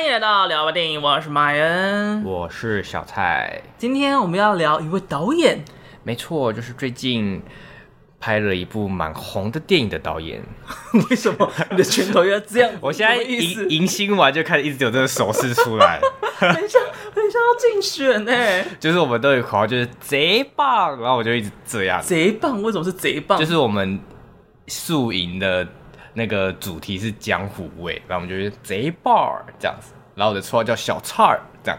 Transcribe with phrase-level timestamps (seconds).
[0.00, 3.62] 欢迎来到聊吧电影，我是马恩，我是小蔡。
[3.76, 5.62] 今天我们要聊一位导演，
[6.04, 7.42] 没错，就是最近
[8.18, 10.42] 拍了一部蛮红的电影的导演。
[11.10, 12.70] 为什么你的拳头要这样？
[12.80, 16.00] 我现在迎迎新完就开始一直有这个手势出来，
[16.38, 16.82] 很像
[17.14, 18.32] 很像要竞选呢。
[18.80, 22.00] 就是我们都有口号，就是贼棒，然后我就一直这样。
[22.00, 22.62] 贼棒？
[22.62, 23.38] 为什么是贼棒？
[23.38, 24.00] 就是我们
[24.66, 25.68] 宿营的。
[26.14, 31.78] 那个主题是江湖味，然后我们就是贼 bar 这样子，然后我的绰号叫小菜儿这样，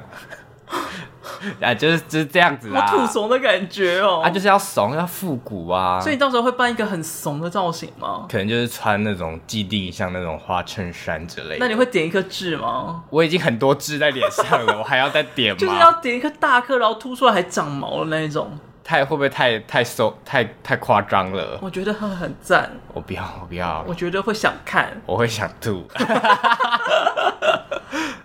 [1.62, 8.26] 啊，就是就是这样子啦，好土怂的感觉哦，啊，就是要怂要复古啊，所以你到时候会扮一个很怂的造型吗？
[8.30, 11.58] 可能就是穿那种既定像那种花衬衫之类的。
[11.60, 13.04] 那你会点一颗痣吗？
[13.10, 15.60] 我已经很多痣在脸上了，我还要再点吗？
[15.62, 18.58] 就是要点一颗大颗，然后凸出来还长毛的那一种。
[18.84, 21.60] 太会不会太太瘦太太夸张了？
[21.62, 22.72] 我觉得很很赞。
[22.94, 23.86] 我不要，我不要。
[23.88, 25.88] 我觉得会想看，我会想吐。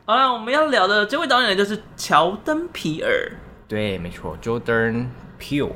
[0.07, 3.33] 好了，我们要聊的这位导演呢，就是乔登·皮尔。
[3.69, 5.07] 对，没错，Jordan
[5.41, 5.73] Peele，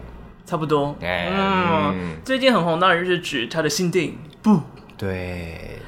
[0.47, 0.95] 差不多。
[1.03, 4.17] 哎、嗯，嗯，最近很红，当然就是指他的新电影。
[4.41, 4.61] 不，
[4.97, 5.81] 对，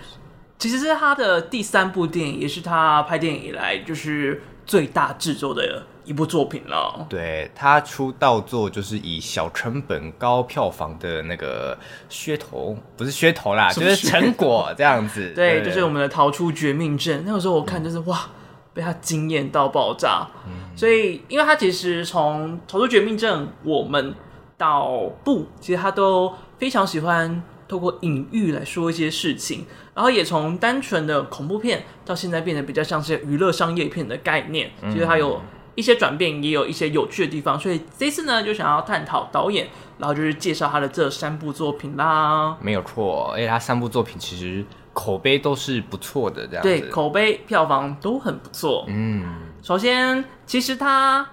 [0.59, 5.87] 其实是他的第三部电影，也是他拍电影以来就是最大制作的。
[6.05, 11.79] 一部作品了，对，他出道作就是以小成本高票房的那个
[12.11, 15.31] 噱头，不是噱头啦，就是成果这样子。
[15.37, 17.23] 对，对，就是我们的逃出绝命镇。
[17.25, 18.29] 那个时候我看就是、嗯、哇，
[18.75, 20.27] 被他惊艳到爆炸。
[20.47, 24.13] 嗯、所以，因为他其实从逃出绝命镇，我们
[24.59, 24.89] 到
[25.23, 34.73] 不，其实他都非常喜欢透过隐喻来说一些事情，然后也从单纯的恐怖片到现在变得比较像是娱乐商业片的概念。
[34.91, 35.41] 其实他有。
[35.75, 42.57] 一些转变，也有一些有趣的地方，所以这次呢，就想要探讨导演，然后就是介绍他的这三部作品啦。
[42.61, 46.69] 没有错，而且他三部作品其实口碑都是不错的，这样子。
[46.69, 48.85] 对，口碑票房都很不错。
[48.89, 49.25] 嗯，
[49.63, 51.27] 首先，其实他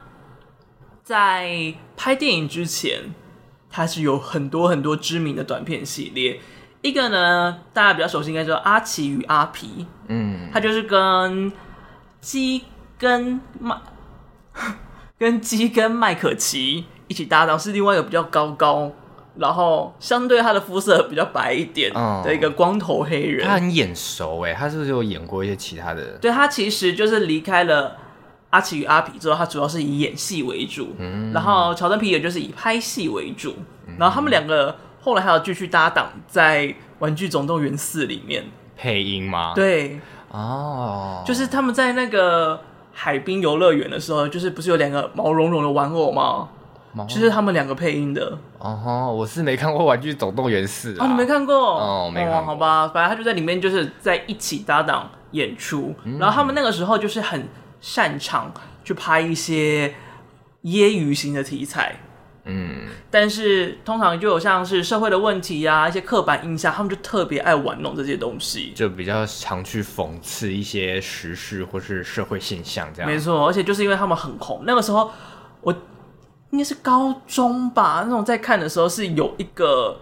[1.03, 3.13] 在拍电影之前，
[3.69, 6.39] 他是有很多很多知名的短片系列。
[6.81, 9.67] 一个呢，大家比较熟悉，应该叫《阿奇与阿皮》。
[10.07, 11.51] 嗯，他就是跟
[12.21, 12.63] 鸡
[12.97, 13.75] 跟麦。
[15.19, 18.89] 跟基跟麦可奇一起搭档，是另外一个比较高高，
[19.35, 21.93] 然后相对他的肤色比较白一点
[22.23, 23.45] 的一个光头黑人。
[23.45, 26.17] 嗯、他很眼熟哎，他是不是有演过一些其他的？
[26.19, 27.97] 对，他其实就是离开了
[28.51, 30.95] 阿奇与阿皮之后，他主要是以演戏为主。
[30.97, 33.55] 嗯，然后乔登皮也就是以拍戏为主。
[33.97, 36.67] 然后他们两个后来还有继续搭档在
[36.99, 38.45] 《玩具总动员四》里面
[38.77, 39.51] 配音吗？
[39.53, 39.99] 对，
[40.29, 42.61] 哦，就是他们在那个。
[42.91, 46.49] 海滨游乐园的时候，就是不是有两个毛茸茸的玩偶吗？
[47.07, 48.37] 就是他们两个配音的。
[48.57, 51.05] 哦吼，我是没看过《玩具总动员四》啊。
[51.05, 51.55] 哦，你没看过？
[51.55, 52.39] 哦，没看过。
[52.39, 55.93] 哦，好吧，反正他就在里面，就是在一起搭档演出。
[56.03, 56.17] 嗯。
[56.17, 57.47] 然后他们那个时候就是很
[57.79, 58.51] 擅长
[58.83, 59.93] 去拍一些
[60.61, 61.95] 业余型的题材。
[62.49, 73.09] 嗯，但是通常就有像是社会的问题呀、啊，一些刻板印象，他们就特别爱玩弄这些东西，就比较常去讽刺一些时事或是社会现象这样。
[73.09, 75.11] 没错，而且就是因为他们很红，那个时候
[75.61, 75.71] 我
[76.49, 79.97] 应该是高中吧，那种在看的时候是有一个。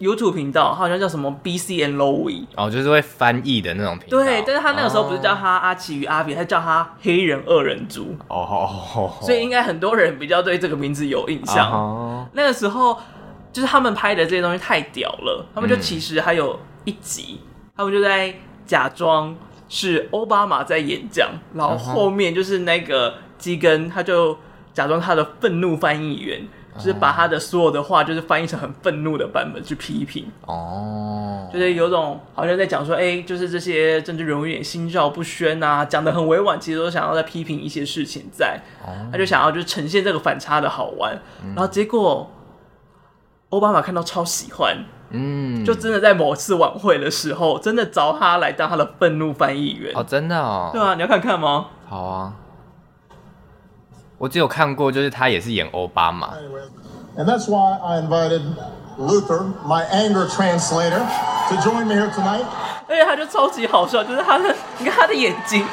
[0.00, 4.18] YouTube 频道，好像叫什么 BC and Lowy 哦，就是会翻译的那种频道。
[4.18, 8.16] 对，但是他那个时候不是叫他阿奇与阿比，他叫他黑人二人组。
[8.28, 8.36] 哦，
[8.94, 11.68] 哦，所以应该很多人比较对这个名字有印象。
[11.72, 12.96] 哦，那个时候
[13.52, 18.32] 就是他们拍的这些东西太屌了，他们就其实还有一集，嗯、他们就在
[18.64, 19.34] 假装
[19.68, 24.38] 是奥巴马在演讲，然后后面就是那个基根，他就
[24.72, 26.46] 假装他的愤怒翻译员。
[26.78, 30.24] 就是把他的所有的话，就是翻译成很愤怒的版本去批评。
[30.46, 42.30] 哦，就是有种好像在讲说，哎、欸，就是这些政治人物有点心照不宣啊，讲的很委婉，其实都想要在批评一些事情在，在、哦，他就想要就呈现这个反差的好玩，嗯、然后结果
[43.50, 44.76] 奥巴马看到超喜欢，
[45.10, 49.92] 嗯，就真的在某次晚会的时候，真的找他来当他的愤怒翻译员。
[49.96, 51.66] 哦，真的哦，对啊，你要看看吗？
[51.88, 52.32] 好啊。
[54.17, 56.33] 我只有看过，就是他也是演奥巴马。
[57.15, 58.41] And that's why I invited
[58.97, 61.01] Luther, my anger translator,
[61.49, 62.45] to join me here tonight.
[62.87, 65.65] 而且他就超级好笑，就是他的，你看他的眼睛，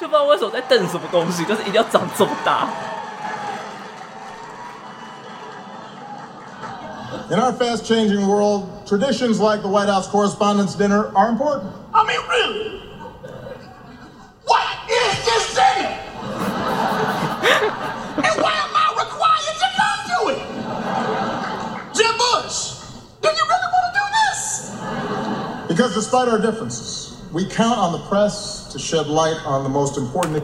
[0.00, 2.68] 就不知道为什么在瞪什么东西，就是一定要长这么大。
[7.30, 11.64] In our fast-changing world, traditions like the White House Correspondents' Dinner are important.
[11.92, 12.80] I mean, really?
[14.46, 15.88] What is this city?
[17.43, 20.39] And why am I required to come to it?
[21.93, 22.79] Jim Bush,
[23.21, 24.71] do you really want to do this?
[25.67, 29.97] Because despite our differences, we count on the press to shed light on the most
[29.97, 30.43] important.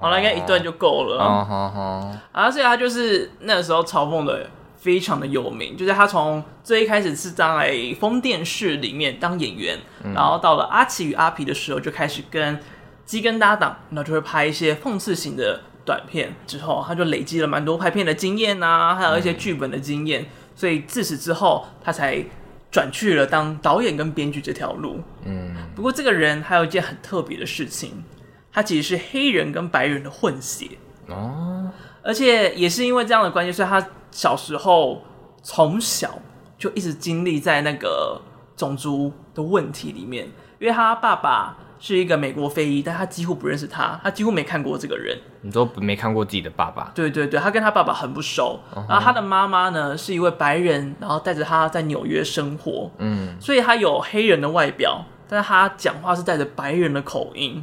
[0.00, 1.18] 好了，应该一段就够了。
[1.18, 2.12] 好好好。
[2.30, 12.60] 而且他就是那个时候嘲讽的非常的有名，就是他从最一开始是在封电视里面当演员，嗯、然后到了阿奇与阿皮的时候就开始跟
[13.04, 16.34] 基根搭档，然后就会拍一些讽刺型的短片。
[16.46, 22.22] 之后他就累积了蛮多拍片的经验啊，还有一些剧本的经验，嗯、所以自此之后他才
[22.70, 25.00] 转去了当导演跟编剧这条路。
[25.24, 28.04] 嗯，不过这个人还有一件很特别的事情。
[28.50, 30.66] 他其实是黑人跟白人的混血
[31.06, 31.70] 哦，
[32.02, 35.02] 而且也是因为这样的关系，所以他小时候
[35.42, 36.18] 从小
[36.58, 38.20] 就一直经历在那个
[38.56, 40.26] 种族的问题里面。
[40.58, 45.16] 因为他爸爸是一个美国非裔，但他几乎不认识他，他几乎没看过这个人。
[45.42, 46.90] 你都没看过自己的爸爸？
[46.94, 48.60] 对对对，他跟他爸爸很不熟。
[48.74, 48.88] Uh huh.
[48.88, 52.90] 然后他的妈妈呢是一位白人，然后带着他在纽约生活。
[52.98, 57.62] 嗯，所以他有黑人的外表，但是他讲话是带着白人的口音。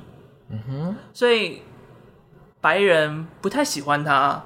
[0.50, 1.62] 嗯哼，所以
[2.62, 4.44] 白人不太喜欢他，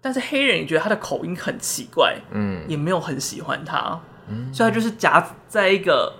[0.00, 6.12] 但是黑人也觉得他的口音很奇怪，嗯，也没有很喜欢他，嗯，所以他就是夹在一个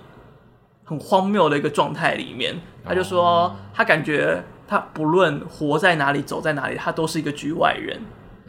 [0.87, 2.55] 很荒谬的一个状态里面。
[2.83, 7.99] 他就说，他感觉他不论活在哪里，走在哪里，他都是一个局外人。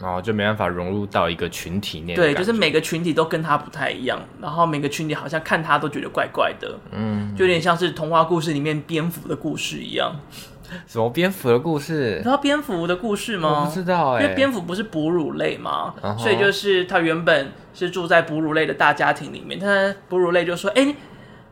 [0.00, 2.14] 然后就没办法融入到一个群体内。
[2.14, 10.14] 对，就是每个群体都跟他不太一样，然后每个群体好像看他都觉得怪怪的，嗯，就有点像是童话故事里面蝙蝠的故事一样。
[10.87, 12.19] 什么蝙蝠的故事？
[12.19, 13.62] 你知道蝙蝠的故事吗？
[13.62, 16.19] 我不知道哎、欸，因为蝙蝠不是哺乳类嘛，uh huh.
[16.19, 19.58] 所以就是他原本是住在哺乳类的大家庭里面。
[19.58, 20.96] 他哺乳类就说：“哎、欸，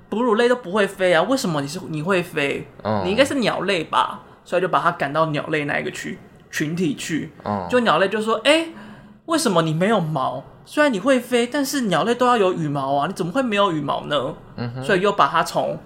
[0.08, 2.67] 哺乳类都不会飞啊，为什么你是你会飞？
[3.05, 4.49] 你应该是鸟类吧？” uh.
[4.49, 6.19] 所以就把它赶到鸟类那一个区
[6.50, 7.32] 群体去。
[7.44, 7.69] Uh.
[7.69, 8.73] 就鸟类就说：“哎、欸，
[9.26, 10.44] 为什么你没有毛？
[10.64, 14.82] 虽然你会飞，但是鸟类都要有羽毛啊，你怎么会没有羽毛呢？” uh.
[14.82, 15.79] 所以又把它从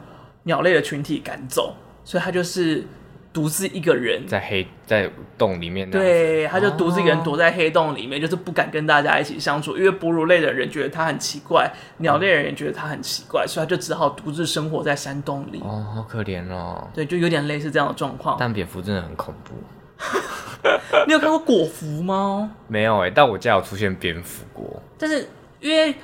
[0.45, 1.75] 鸟类的群体赶走。
[2.05, 2.87] 所以它就是。
[3.33, 15.61] 独自一个人在黑在洞里面，对，他就独自一个人躲在黑洞里面，哦、就是不敢跟大家一起相处，因为哺乳类的人觉得他很奇怪，鸟类的人也觉得他很奇怪，所以他就只好独自生活在山洞里。
[15.61, 16.89] 哦，好可怜哦。
[16.93, 18.37] 对，就有点类似这样的状况。
[18.39, 19.55] 但蝙蝠真的很恐怖。
[21.07, 22.51] 你有看过果蝠吗？
[22.67, 24.83] 没有哎、欸，但我家有出现蝙蝠过。
[24.99, 25.29] 但是
[25.61, 25.95] 因为。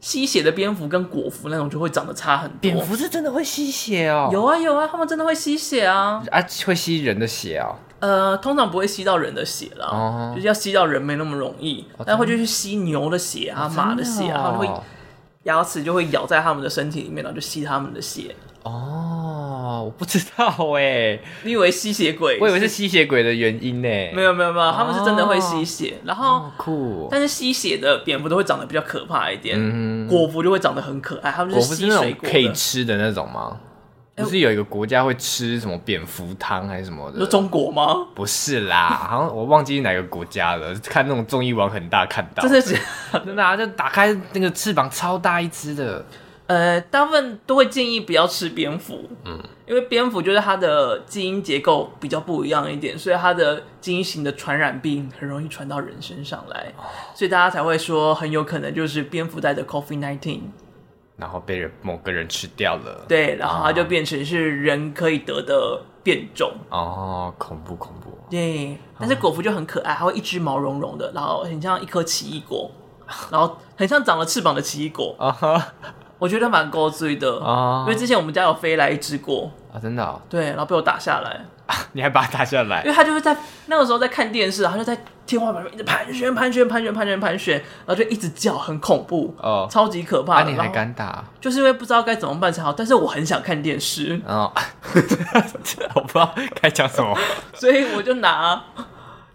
[0.00, 2.58] 吸血的蝙蝠跟果蝠那种就会长得差很多。
[2.60, 4.30] 蝙蝠是真的会吸血哦？
[4.32, 6.22] 有啊有啊，他们真的会吸血啊！
[6.30, 7.68] 啊，会吸人的血啊？
[8.00, 14.82] 呃，通常不会吸到人的血啦，哦、就是要吸到人没那么容易，哦、但会就去吸牛的血啊、哦、马的血啊，他们会
[15.42, 18.34] 牙齿就会咬在他们的身体里面，然后就吸他们的血。
[18.62, 20.46] 哦，我不知道
[20.76, 22.38] 哎， 你以为吸血鬼？
[22.40, 23.88] 我以为是吸血鬼的原因呢。
[24.14, 27.08] 没有没有没有，他们是真的会吸血，然后酷。
[27.10, 31.30] 但是吸血的蝙蝠都会长得比较可怕一点，果蝠就会长得很可爱。
[31.30, 33.56] 他们是吸水果可以吃的那种吗？
[34.16, 37.20] 不是有一个国家会吃什么蝙蝠汤还是什么的？
[37.20, 38.08] 是中国吗？
[38.14, 40.74] 不是啦，好像我忘记哪个国家了。
[40.84, 42.76] 看那种综艺网很大看到，真的是
[43.24, 46.04] 真的啊，就打开那个翅膀超大一只的。
[46.50, 49.38] 呃，大部分都会建议不要吃蝙蝠，嗯，
[49.68, 56.82] 因为蝙蝠就是它的基因结构比较不一样一点，所以它的基因型的传染病很容易传到人身上来，哦、
[57.14, 60.40] 所以大家才会说很有可能就是蝙蝠带着 COVID-19，
[61.16, 72.68] 然后被人某个人吃掉了，对，然后它就变成是人可以得的变种，哦，恐怖恐怖，对，但是果蝠就很可爱，它会一只毛茸茸的，然后很像一颗奇异果，
[73.30, 75.74] 然后很像长了翅膀的奇异果， 啊哈。
[76.20, 79.50] 我觉得蛮高追的啊，因为之前我们家有飞来一只过。
[79.72, 81.30] 啊，真的、哦，对，然后被我打下来，
[81.66, 82.82] 啊、你还把它打下来？
[82.82, 83.36] 因为他就是在
[83.66, 90.34] 那个时候在看电视，他就在天花板上一直盘旋、盘旋、盘旋、盘旋、盘旋，然后就一直叫，很恐怖哦，超级可怕。
[90.34, 91.24] 那、啊、你还敢打？
[91.40, 94.20] 就是因为不知道该怎么办才好，但是我很想看电视。
[94.26, 94.52] 哦，
[95.94, 97.16] 我不知道该讲什么，
[97.54, 98.60] 所以我就拿，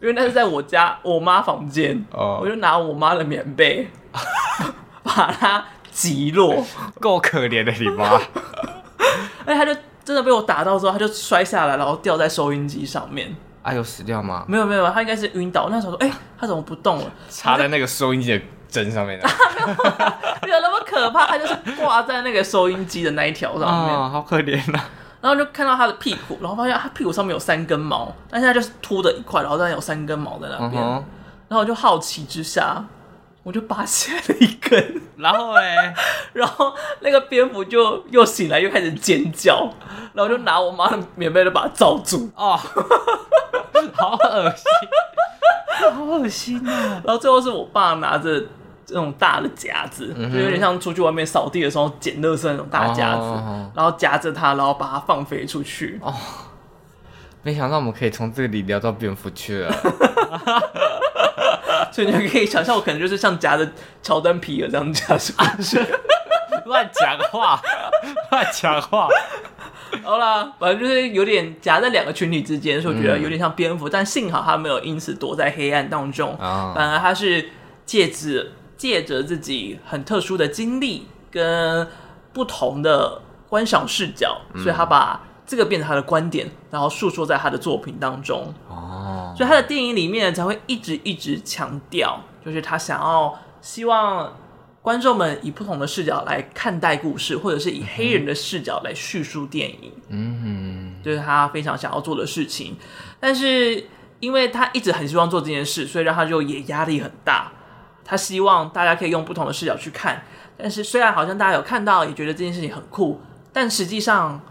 [0.02, 2.06] 因为那是在我家我妈房间。
[2.12, 3.90] 哦，我就拿我妈的棉被
[5.02, 5.64] 把它。
[5.96, 6.62] 极落，
[7.00, 8.20] 够可怜的你妈！
[9.48, 9.74] 哎，他就
[10.04, 13.34] 真的被我打到之后，他就摔下来，然后掉在收音机上面。
[13.64, 14.44] 啊，有死掉吗？
[14.46, 15.70] 没有没有，他应该是晕倒。
[15.70, 17.06] 那时候说，哎、欸，他怎么不动了？
[17.30, 19.28] 插在那个收音机的针上面的。
[20.44, 23.96] 没有那么可怕，他就是挂在那个收音机的那一条上面。
[23.96, 24.90] 哦， 好可怜呐、啊！
[25.22, 30.84] 然后就看到他的屁股，然后发现他屁股上面有三根毛，但现在就是秃的一块，然后再有三根毛在那边。
[31.48, 32.84] 然后我就好奇之下。
[33.46, 35.94] 我就拔下来了一根，然后哎，
[36.34, 39.70] 然后那个蝙蝠就又醒来，又开始尖叫，
[40.14, 42.28] 然后就拿我妈的棉被就把它罩住。
[42.36, 42.58] 哦，
[43.94, 44.66] 好恶心，
[45.94, 47.00] 好恶心啊！
[47.06, 48.40] 然后最后是我爸拿着
[48.84, 56.00] 这种大的夹子，嗯、就有点像出去外面扫地的时候捡垃圾那种大夹子，哦、然后夹着它，然后把它放飞出去。
[56.02, 56.12] 哦，
[57.44, 59.72] 没想到我们可以从这里聊到蝙蝠去了，
[61.92, 63.68] 所以你就可以想象，我可能就是像夹着
[64.02, 65.80] 乔丹皮尔这样夹上去，
[66.66, 67.62] 乱讲话，
[68.32, 69.08] 乱讲话。
[70.04, 77.50] 好啦，反正就是有点夹在两个群体之间，所以我觉得有点像蝙蝠，嗯、但幸好他没有因此躲在黑暗当中，哦、反而他是
[77.86, 81.88] 借着借着自己很特殊的经历跟
[82.34, 85.22] 不同的观赏视角，嗯、所以他把。
[85.46, 88.52] 这个变成他的观点，然后诉说在他的作品当中。
[88.68, 94.36] 哦，所以他的电影里面才会一直一直强调，就是他想要希望
[94.82, 99.92] 观众们以不同的视角来看待故事，或者是以黑人的视角来叙述电影。
[100.10, 102.76] 嗯哼，就是他非常想要做的事情。
[103.20, 103.86] 但是
[104.20, 107.52] 因为他一直很希望做这件事，所以让他就也压力很大。
[108.04, 110.24] 他希望大家可以用不同的视角去看，
[110.58, 113.22] 但是虽然好像大家有看到，也觉得这件事情很酷，
[113.54, 114.42] 但实际上。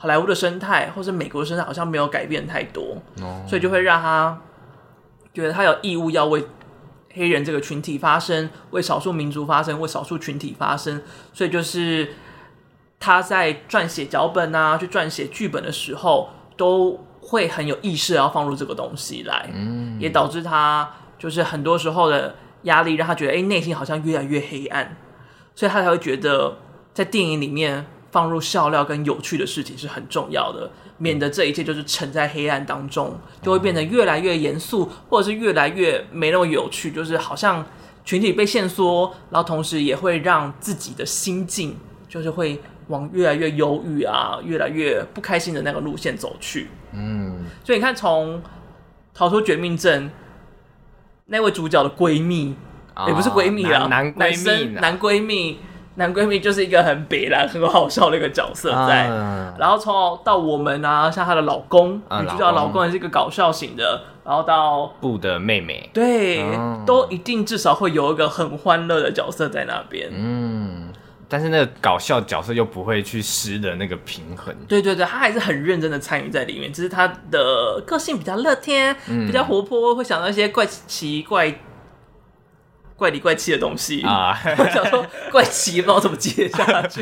[0.00, 3.48] 好莱坞的生态，或是美国的生态，好像没有改变太多，oh.
[3.48, 4.40] 所以就会让他
[5.34, 6.46] 觉得他有义务要为
[7.12, 11.02] 黑人这个群体发声，为少数民族发声，为少数群体发声。
[11.32, 12.10] 所以就是
[13.00, 20.00] 他在撰写脚本啊，去撰写剧本的时候，都会很有意识要放入这个东西来，mm.
[20.00, 20.88] 也导致他
[21.18, 24.96] 就是很多时候的压力，让他觉得哎，内心好像越来越黑暗，
[25.56, 26.58] 所以他才会觉得
[26.94, 27.84] 在电影里面。
[28.10, 37.64] 放入笑料跟有趣的事情是很重要的，免得这一切就是沉在黑暗当中，就会变得越来越严肃，或者是越来越没那么有趣，就是好像
[38.04, 41.76] 群体被限缩，然后同时也会让自己的心境
[42.08, 46.68] 就是会往越来越忧郁啊，越来越不开心的那个路线走去。
[46.92, 48.42] 嗯，所以你看，从
[49.12, 50.10] 逃出绝命镇
[51.26, 52.56] 那位主角的闺蜜，
[53.06, 55.58] 也不是闺蜜啊，男闺蜜，男闺蜜。
[55.98, 70.08] 男闺蜜就是一个很北然、很好笑的一个角色在，啊、然后从到我们啊，像她的老公，啊、女主角老公也是一个搞笑型的，然后到布的妹妹，对，啊、都一定至少会有一个很欢乐的角色在那边。
[70.12, 70.92] 嗯，
[71.28, 74.54] 但是那个搞笑角色又不会去失的那个平衡。
[74.68, 81.58] 对对对，他还是很认真的参与在里面，只是他的个性比较乐天，嗯、比较活泼，会想到一些怪奇怪。
[82.98, 84.36] 怪里怪气的东西啊！
[84.58, 87.00] 我想说怪奇，不知道怎么接下去。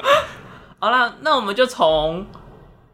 [0.78, 2.26] 好了，那我们就从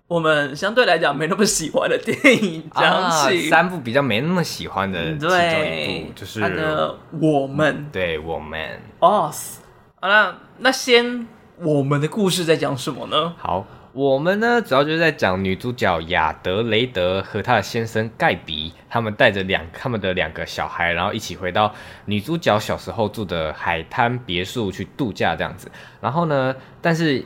[0.06, 8.80] 我们相对来讲没那么喜欢的电影讲起，啊，三部比较没那么喜欢的其中一部就是他的我们，嗯、对我们。
[9.00, 9.58] Us。
[10.00, 11.26] 好了，那先
[11.58, 13.34] 我们的故事在讲什么呢？
[13.36, 13.66] 好。
[13.94, 21.74] 我们呢，主要就是在讲女主角亚德雷德和她的先生盖比，他们带着两他们的两个小孩，然后一起回到
[22.06, 25.70] 女主角小时候住的海滩别墅去度假这样子。
[26.00, 27.22] 然后呢，但是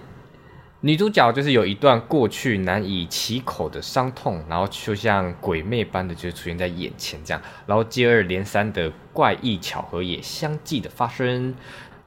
[0.80, 11.54] 女主角就是有一段过去难以启口的伤痛，然后就像鬼魅般的就出现在眼前这样，然后接二连三的怪异巧合也相继的发生。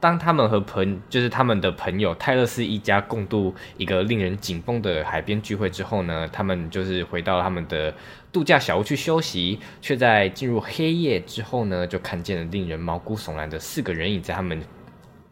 [0.01, 7.93] 当他们和朋就是他们的朋友泰勒斯一家共度一个令人紧绷的海边聚会之后呢，他们就是回到了他们的
[8.31, 14.61] 度假小屋去休息，却在进入黑夜之后呢，就看见了令人毛骨悚然的四个人影在他们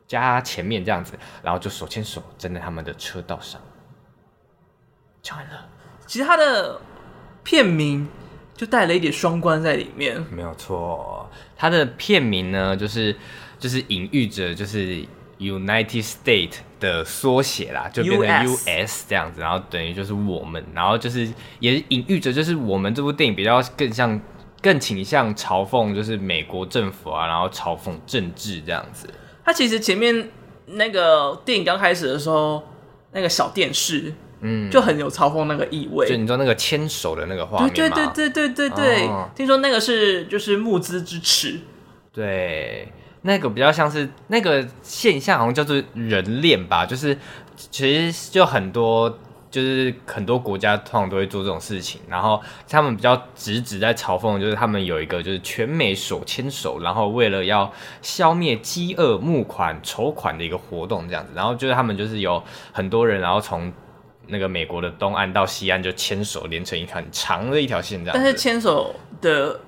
[0.05, 3.61] 家前面这样子，然后就手牵手站在他们的车道上。
[5.21, 5.65] 讲完了，
[6.05, 6.81] 其实他的
[7.41, 8.05] 片名
[8.53, 11.29] 就带了一点双关在里面，没有错。
[11.55, 13.15] 他的片名呢，就是。
[13.59, 15.03] 就是隐喻着就是
[15.39, 21.27] United States 的缩写啦，就变成 US 这样子，然后等于就是我们，然后就是
[21.59, 24.19] 也隐喻着就是我们这部电影比较更像
[24.61, 29.07] 更倾向嘲讽就是美国政府啊，然后嘲讽政治这样子。
[29.43, 30.29] 它其实前面
[30.65, 32.63] 那个电影刚开始的时候，
[33.11, 36.07] 那个小电视，嗯，就很有嘲讽那个意味。
[36.07, 37.73] 就你知道那个牵手的那个画面吗？
[37.75, 41.59] 对对对对对对对，哦、听说那个是就是募资支持，
[42.11, 42.91] 对。
[43.27, 47.15] 那个比较像是那个现象，好像叫做人链吧，就是
[47.57, 49.19] 其实就很多，
[49.51, 57.69] 就是很多国家通常都会做这种事情，然后他们比较直指在嘲讽，就是他们有一个就是全美手牵手，然后为了要
[58.01, 62.41] 消灭饥饿募款筹款的一个活动这样子，然后就是他们就是有
[62.71, 63.69] 很多人，然后从
[64.27, 69.59] 那个美国的东岸到西岸就牵手连成一条很长的一条线这样，但是牵手的。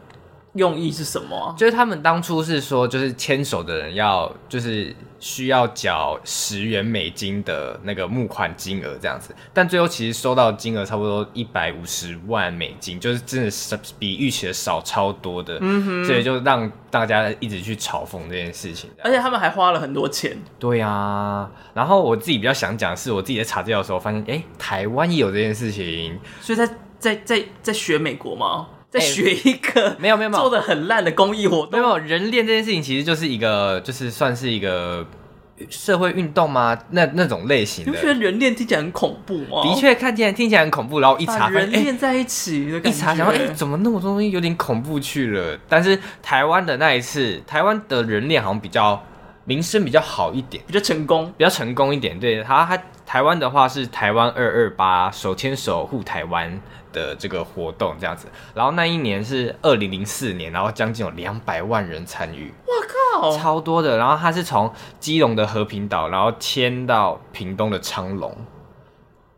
[0.53, 1.55] 用意是什么啊？
[1.57, 20.35] 就是他们当初是说，就是牵手的人要就是需要缴十元美金的那个募款金额这样子，但最后其实收到金额差不多一百五十万美金，就是真的是比预期的少超多的，嗯哼，所以就让大家一直去嘲讽这件事情，而且他们还花了很多钱。
[20.57, 26.67] 对啊，然后我自己比较想讲的是，我自己在查资料的时候发现，哎，台湾也有这件事情，所以在。
[26.99, 28.67] 在在在学美国吗？
[28.89, 31.72] 在学一个没有没有没有做的很烂的公益活动？
[31.72, 35.05] 没有人链这件事情其实就是一个就是算是一个。
[35.69, 36.79] 社会运动吗？
[36.91, 39.62] 那那种类型的，你不觉得人链听起来很恐怖吗？
[39.62, 45.60] 的确，看起来听起来很恐怖，然后一查，人链在一起的感觉，一查然后，哎，怎么那么多东西有点恐怖去了？
[45.67, 49.03] 但是台湾的那一次，台湾的人链好像比较
[49.43, 52.17] 名声比较好一点，比较成功，比较成功一点。
[52.17, 56.58] 对，他他台湾的话是台湾二二八手牵手护台湾
[56.91, 62.53] 的这个活动这样子，然后那一年是二零零四年，然后将近有两百万人参与。
[63.38, 68.36] 超多的，然后他是从基隆的和平岛，然后迁到屏东的昌隆，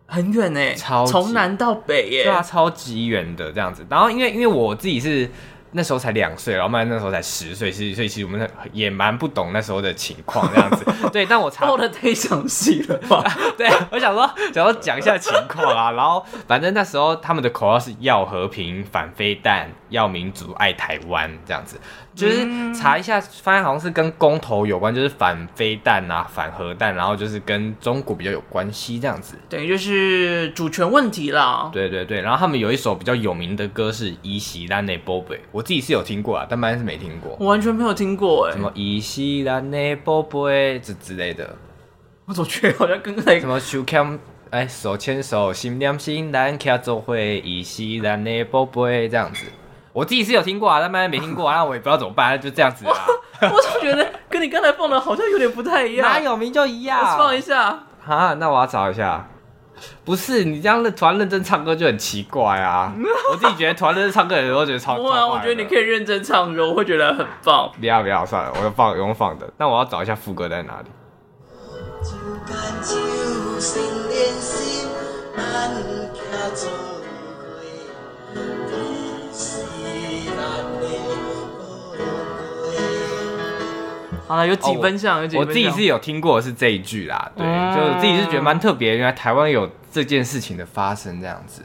[0.06, 3.86] 很远哎，超从南到北耶，对啊，超级远的这样子。
[3.90, 5.30] 然后因为因为我自己是。
[5.72, 10.86] 那时候才两岁，然后麦那时候才十岁，所以所以其实我们也蛮不懂那时候的情况这样子。
[11.12, 13.24] 对，但我查报的太详细了吧？
[13.58, 21.80] 对，我想说想要讲一下情况啊，然后反正那时候他们的口号是要和平、反飞弹、要民主、爱台湾这样子。
[22.14, 29.38] 就是查一下，发现好像是跟公投有关，就是反飞弹啊、反核弹，然后就是跟中国比较有关系这样子。
[29.48, 31.70] 等于就是主权问题啦。
[31.72, 35.38] 对对对，然后他们有一首比较有名的歌是《伊西兰内波贝》。
[35.54, 37.36] 我自己是有听过啊，但班是没听过。
[37.40, 41.56] 我完全没有听过哎，什么伊西兰的宝贝这之类的，
[42.26, 49.46] 我总觉得好像跟那个什么手牵哎手牵手心连心，咱徛做会，伊西兰的宝贝这样子。
[49.94, 52.94] 我自己是有听过啊，但班没听过啊，那我也不知道怎么办，就这样子啊。
[53.42, 57.00] 我总觉得跟你刚才放的好像有点不太一样，哪有名就一样？
[57.00, 59.28] 我放一下啊，那我要找一下。
[60.04, 62.94] 不是你这样的突然认真唱歌就很奇怪啊！
[63.32, 65.24] 我自己觉得突然认真唱歌有时候觉得超怪。
[65.26, 67.72] 我觉得你可以认真唱歌，我会觉得很棒。
[67.80, 69.52] 不要不要，算了，我就放用放的。
[69.58, 70.90] 但我要找一下副歌在哪里。
[84.32, 85.46] 好了，有几分像，哦、有几分。
[85.46, 91.62] 我自己是有听过是这一句啦，对，嗯、就自己是觉得蛮特别，原来台湾有这件事情的发生这样子。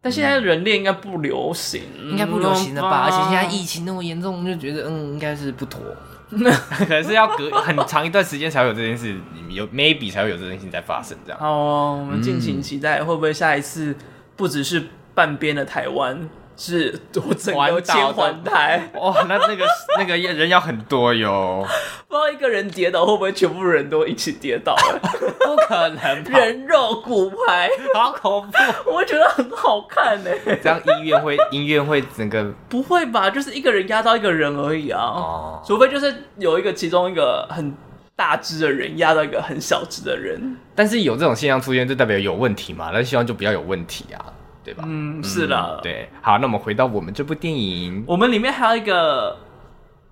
[0.00, 3.04] 但现在人链应该不流行，嗯、应该不流行了吧？
[3.04, 5.80] 而且现在疫情那么严重，就觉得嗯，应该是不妥，
[6.32, 9.14] 可能是要隔很长一段时间才会有这件事，
[9.50, 11.38] 有 maybe 才会有这件事情在发生这样。
[11.42, 13.94] 哦，我们敬请期待，嗯、会不会下一次
[14.36, 14.82] 不只是
[15.14, 16.28] 半边的台湾？
[16.56, 19.66] 是我整个千环台哦，那那个
[19.98, 21.66] 那个人要很多哟，
[22.08, 24.74] 不知道一个人跌倒会不会全部人都一起跌倒？
[25.40, 28.92] 不可能，人肉骨牌，好恐怖！
[28.92, 30.30] 我觉得很好看呢。
[30.62, 33.28] 这样医院会医院会整个不会吧？
[33.28, 37.74] 就是一个人压到一个人而已啊，哦，除非就是有一个其中一个很
[38.16, 42.90] 大只的人压到一个很小只的人，但是有这种现象出现，就代表有问题嘛？
[42.92, 44.24] 那希望就不要有问题啊。
[44.64, 44.82] 对吧？
[44.86, 45.80] 嗯，是的、嗯。
[45.82, 49.36] 对，好，那我们回到我们这部电影，我们里面还有一个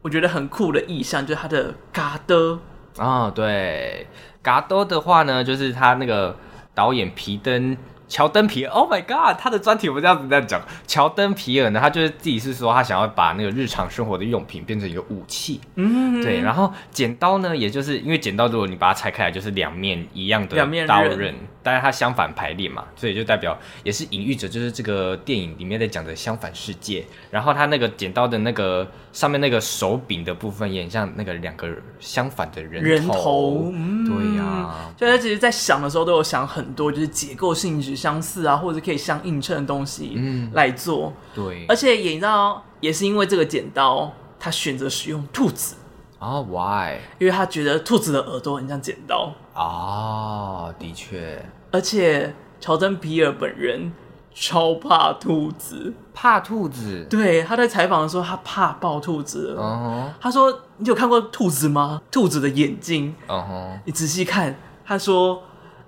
[0.03, 2.59] 我觉得很酷的意象，就是他的嘎的
[2.99, 4.07] 啊、哦，对，
[4.43, 6.37] 嘎多的话呢，就是他那个
[6.75, 7.77] 导演皮登。
[8.13, 10.61] 乔登皮尔，Oh my God，他的专题我们这样子在讲。
[10.87, 16.39] 乔登皮尔呢，他就是自己是说他想要把那个日常生活的用品变成一个武器，嗯，对。
[16.43, 27.03] 然后剪刀呢，也就是因为剪刀，如果你把它拆开来，就是两面一样的刀刃，但是它相反排列嘛，所以就代表也是隐喻着就是这个电影里面在讲的相反世界。
[27.31, 31.67] 然后他那个剪刀的那个上面那个手柄的部分，也很像那个两个
[31.99, 34.95] 相反的人头，人头，嗯、对呀、啊。
[34.99, 38.02] 所以他其实，在想的时候都有想很多，就是结构性质。
[38.03, 45.77] 相似啊，或者可以相映衬的东西，嗯，来做，对，而且也你知道，也是因为这个剪刀，他选择使用兔子
[46.19, 46.99] 啊、oh,，Why？
[47.21, 53.93] 因为他觉得兔子的耳朵很像剪刀啊，oh, 的确，而且乔登皮尔本人
[54.35, 60.21] 超怕兔子，怕兔子，对，他在采访的时候，他怕抱兔子，哦、uh，huh.
[60.21, 62.03] 他说，你有看过兔子吗？
[62.11, 63.81] 兔子的眼睛，哦、uh，huh.
[63.85, 65.45] 你仔细看，他说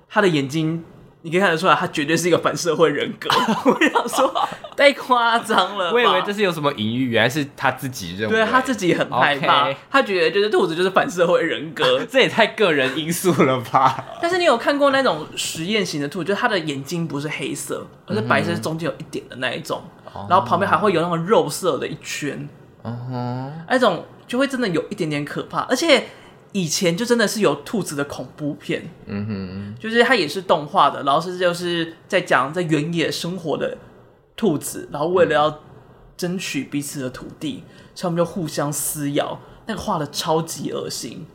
[0.09, 0.85] 他的眼睛。
[1.25, 3.31] 你可以看得出来，他绝对是一个反社会人格。
[3.65, 4.31] 我想说，
[4.77, 5.91] 太夸张了。
[5.91, 8.37] 我以为这是有什么隐喻，原来是他自己认为。
[8.37, 9.77] 对，他自己很害怕，Okay.
[9.91, 14.05] 他觉得就是兔子就是反社会人格， 这也太个人因素了吧？
[14.21, 19.83] 但是你有看过那种实验型的兔，就是它的眼睛不是黑色，而是白色，中间有一点的那一种，
[20.15, 22.47] 嗯、然后旁边还会有那种肉色的一圈，
[22.83, 26.05] 嗯哼，那种就会真的有一点点可怕，而且。
[26.55, 33.77] 以前就真的是有兔子的恐怖片，嗯哼，就是它也是动画的，然后是就是在讲在原野生活的
[34.37, 35.61] 兔子，然后为了要
[36.17, 39.37] 争取彼此的土地，所以他们就互相撕咬，
[39.67, 41.27] 那个画的超级恶心。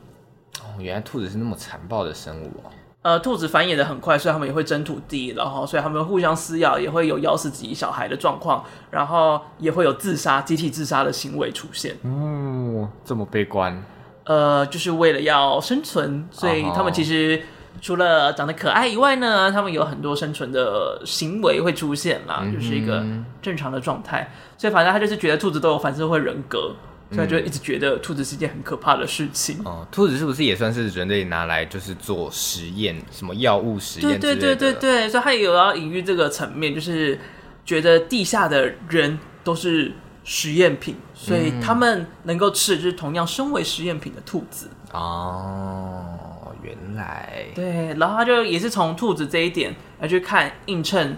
[0.62, 2.72] 哦，原来兔子是那么残暴的生物哦。
[3.02, 11.96] 呃，兔子繁衍的很快，所以他们也会争土地，然后所以他们互相撕咬，也会有咬死自己小孩的状况，然后也会有自杀、集体自杀的行为出现。
[12.04, 13.84] 哦，这么悲观？
[14.30, 17.42] 呃，就是为了要生存，所以他们其实
[17.82, 23.04] 除了长得可爱以外呢，他们有很多生存的行为会出现啦，嗯、就是一个
[23.42, 24.32] 正常的状态。
[24.56, 26.76] 所以反正他就是觉得兔子都有反社会人格。
[27.12, 29.60] 所以就一直觉得兔子是一件很可怕的事情。
[29.66, 34.20] 哦，兔子是不是也算是人类拿来就是做实验，什么药物实验？
[34.20, 37.20] 对对对对对，所以他也有要隐喻这个层面，就是
[37.66, 39.92] 觉得地下的人都是
[40.30, 44.70] 实验品，所以他们能够吃的就是同样身为实验品的兔子。
[44.94, 47.46] 哦，原来。
[47.56, 51.18] 对，然后他就也是从兔子这一点来去看映衬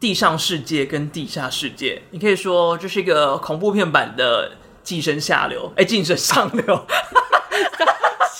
[0.00, 2.02] 地上世界跟地下世界。
[2.10, 4.56] 你可以说这是一个恐怖片版的。
[4.84, 6.62] 寄生下流，哎、欸，寄生上流，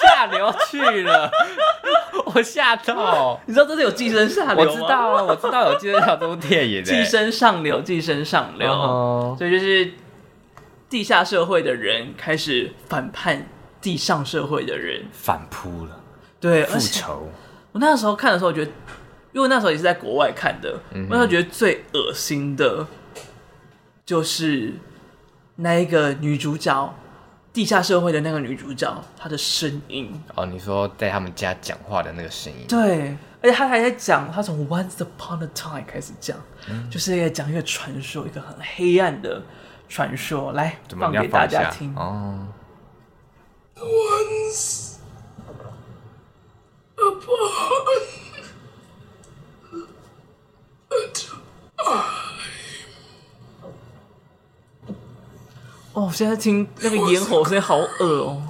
[0.06, 1.30] 下流去了，
[2.34, 3.40] 我吓到。
[3.46, 4.70] 你知道这是有寄生下流吗？
[4.70, 6.82] 我知道啊，我知道有寄生下流这部电影。
[6.84, 9.38] 寄生上流，寄生上流，uh huh.
[9.38, 9.92] 所以就是
[10.88, 13.46] 地下社会的人开始反叛
[13.80, 16.00] 地上社会的人，反扑了。
[16.40, 17.28] 对，复仇。
[17.72, 18.70] 我那时候看的时候，我觉得，
[19.32, 22.86] 因为那时候也是在国外看的，嗯、我那时候觉得最恶心的，
[24.06, 24.74] 就是。
[25.56, 26.92] 那一个女主角，
[27.54, 30.12] 地下社会的那个女主角，她的声音。
[30.34, 36.36] 哦，你说在他们家讲话的那个声音，对，而且她还在讲，她从 Once Upon a Time 开始讲，
[36.68, 39.40] 嗯、就是在讲一个传说，一个很黑暗的
[39.88, 41.94] 传说，来放给大家听。
[41.94, 42.48] 哦。
[43.76, 44.96] Once
[46.96, 47.38] upon
[50.90, 52.33] a time
[55.94, 58.42] 哦，现在听那个咽喉声好恶哦。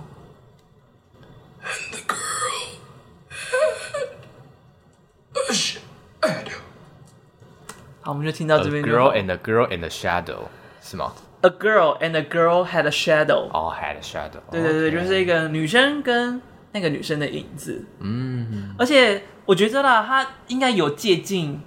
[8.00, 8.82] 好，我们就听到这边。
[8.82, 10.48] A girl and a girl in the shadow，
[10.82, 13.50] 是吗？A girl and a girl had a shadow。
[13.50, 14.40] 哦，had a shadow。
[14.50, 16.40] 对对对，就是一个女生跟
[16.72, 17.84] 那个女生的影子。
[18.00, 18.74] 嗯。
[18.78, 21.60] 而且我觉得啦，它应该有借鉴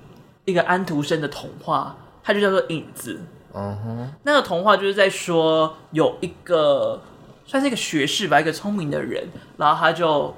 [0.46, 3.22] 一个安徒生的童话，它就叫做《影子》。
[3.60, 4.10] 嗯哼，uh.
[4.24, 7.02] 那个童话就是在说有一个
[7.44, 10.36] 算是一个学士吧，一个聪明的人，然后他就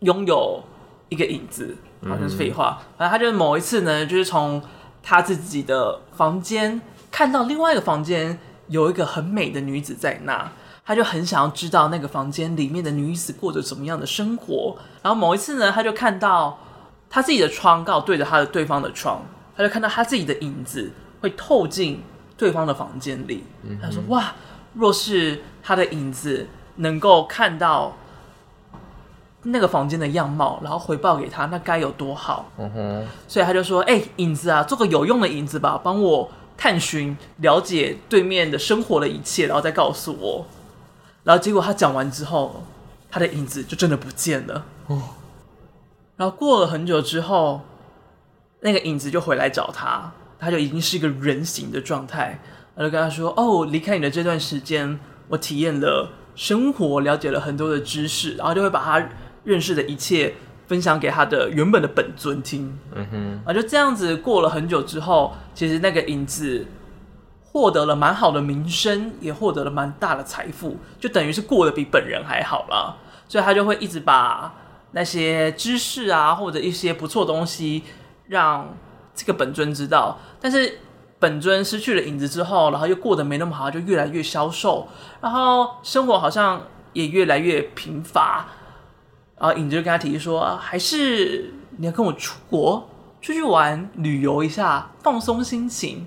[0.00, 0.62] 拥有
[1.10, 2.80] 一个影子，好像是废话。
[2.96, 3.18] 然后、uh huh.
[3.18, 4.62] 他就某一次呢，就是从
[5.02, 10.50] 他自己的房间看到另外一个房间有一个很美的女子在那，
[10.86, 14.76] 他就很想要知道那个房间里面的女子过着怎么样的生活。
[15.02, 16.58] 然后某一次呢，他就看到
[17.10, 19.20] 他自己的窗刚好对着他的对方的窗，
[19.54, 20.90] 他就看到他自己的影子。
[21.20, 22.02] 会透进
[22.36, 23.44] 对方的房间里。
[23.82, 24.32] 他说：“哇，
[24.74, 27.96] 若是他的影子能够看到
[29.42, 33.06] 那个房间的样貌，然后回报给他，那该有多好。”嗯哼。
[33.26, 40.46] 所以他就说：“哎，影子啊，做个有用的影子吧，帮我探寻、了解对面的生活的一切，然后再告诉我。”
[41.24, 42.62] 然后结果他讲完之后，
[43.10, 44.64] 他的影子就真的不见了。
[44.86, 45.02] 哦。
[46.16, 47.60] 然后过了很久之后，
[48.60, 50.12] 那个影子就回来找他。
[50.40, 52.38] 他就已经是一个人形的状态，
[52.74, 59.08] 我就跟他说：“哦，离开你的这段时间，我体验了生活，了解了很多的知识，然后就会把他
[59.42, 60.34] 认识的一切
[60.68, 66.64] 分享给他的原本的本尊听。”嗯哼，啊，就这样子过了很久之后，其实那个影子
[67.42, 72.96] 获得了蛮好的名声，也获得了蛮大的财富，就等于是过得比本人还好啦。
[73.26, 74.54] 所以他就会一直把
[74.92, 77.82] 那些知识啊，或者一些不错的东西
[78.28, 78.76] 让。
[79.18, 80.78] 这个本尊知道，但是
[81.18, 84.86] 本尊失去了影子之后，然后又过得没那么好，就越来越消瘦，
[85.20, 88.46] 然后生活好像也越来越贫乏。
[89.36, 92.88] 然后影子就跟他提议说：“还是你要跟我出国，
[93.20, 96.06] 出去玩，旅游一下，放松心情。”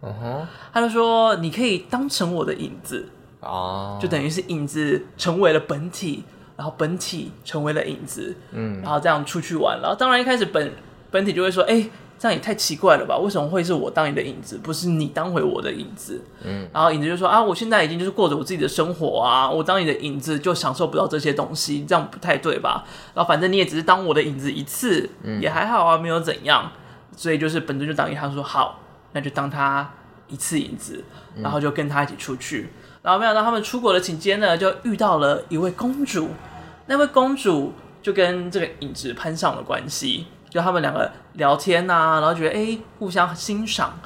[0.00, 3.08] 嗯哼，他就说：“你可以当成我的影子
[3.40, 6.22] 哦，就等于是影子成为了本体，
[6.56, 9.80] 然后本体成为了影子，嗯，然后这样出去玩。
[9.80, 10.72] 然后当然一开始本
[11.10, 11.90] 本体就会说：‘哎’。”
[12.22, 13.18] 这样也太奇怪了吧？
[13.18, 16.22] 为什么会是我当你的影子，不是你当回我的影子？
[16.44, 22.84] 嗯，然后影子就说啊，我现在已经就是过着我自己的生活啊，我当你的影子就享受不到这些东西，这样不太对吧？
[23.12, 26.70] 然后反正你也只是当我的影子一次，嗯，也还好啊，没有怎样。
[27.16, 28.78] 所以就是本尊就答应他说好，
[29.14, 29.92] 那就当他
[30.28, 31.02] 一次影子，
[31.42, 32.70] 然后就跟他一起出去。
[32.70, 36.28] 嗯，然后没想到他们出国的期间呢，就遇到了一位公主，
[36.86, 40.26] 那位公主就跟这个影子攀上了关系。
[40.52, 43.98] 就他们两个聊天呐、啊，然后觉得哎，互相欣赏，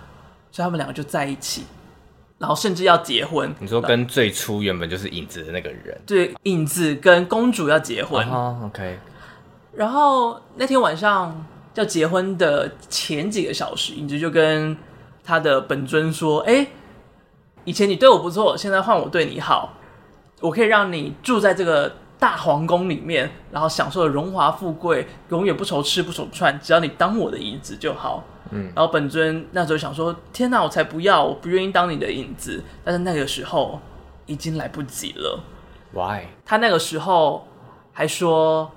[0.53, 1.65] 所以他们两个就在一起，
[2.39, 3.53] 然后甚至要结婚。
[3.59, 8.25] 你说跟最初原本就是影子的那个人，对，影子跟公主要结婚。
[8.29, 8.97] 哦，OK。
[9.73, 14.77] 然后那天晚上要结婚的前几个小时，影子就跟
[15.25, 16.65] 他的本尊说：“哎，
[17.65, 19.75] 以前你对我不错，现在换我对你好，
[20.41, 33.81] 我可以让你住在这个大皇宫里面，然后享受了荣华富贵，永远不愁吃不愁穿，只要你当我的影子就好。”嗯，然后本尊那时候想说：“天哪，我才不要，我不愿意当你的影子。”但是那个时候
[34.27, 35.41] 已经来不及了。
[35.93, 36.27] Why？
[36.45, 37.49] 他那个时候
[37.93, 38.71] 还说。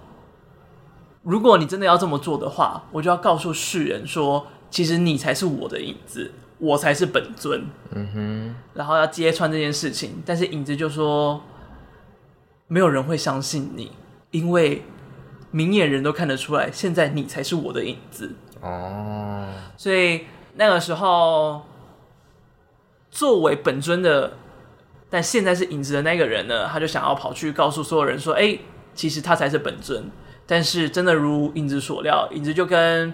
[1.21, 7.65] 如果你真的要这么做的话，我就要告诉世人说，其实你才是我的影子，我才是本尊。
[7.91, 11.39] 嗯哼，然后要揭穿这件事情，但是影子就说，
[12.69, 13.91] 没有人会相信你，
[14.31, 14.83] 因为
[15.51, 18.33] 明眼人都看得出来，现在你才是我的影子。
[18.61, 20.21] 哦，所以
[20.55, 21.63] 那个时候，
[23.11, 24.37] 作为本尊的，
[25.09, 28.57] 但现在是影子的那个人呢，他就想要跑去告诉所有人说，哎，
[28.93, 30.09] 其实他才是本尊。
[30.45, 33.13] 但是真的如影子所料，影子就跟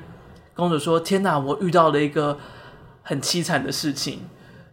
[0.54, 2.38] 公主说：“天哪，我遇到了一个
[3.04, 4.22] 很凄惨的事情，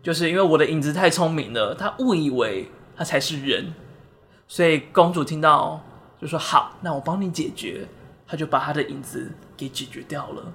[0.01, 3.75] 就是因为我的影子太聪明了，他误以为他才是人，
[4.53, 5.81] 所以公主听到
[6.21, 7.88] 就说：好，那我帮你解决。
[8.27, 10.53] 她就把她的影子给解决掉了，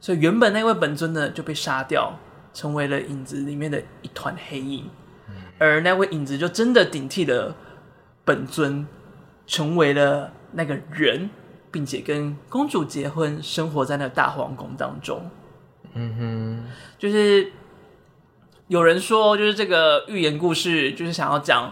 [0.00, 2.18] 所以原本那位本尊呢就被杀掉，
[2.52, 4.90] 成为了影子里面的一团黑影，
[5.56, 7.54] 而那位影子就真的顶替了
[8.24, 8.84] 本尊，
[9.46, 11.28] 成为了。”那个人，
[11.70, 15.30] 并且跟公主结婚，生活在那大皇宫当中。
[15.92, 16.64] 嗯哼，
[16.98, 17.52] 就是
[18.68, 21.70] 有人说，就是这个寓言故事，就是想要讲，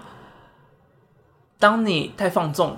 [1.58, 2.76] 当你太放纵，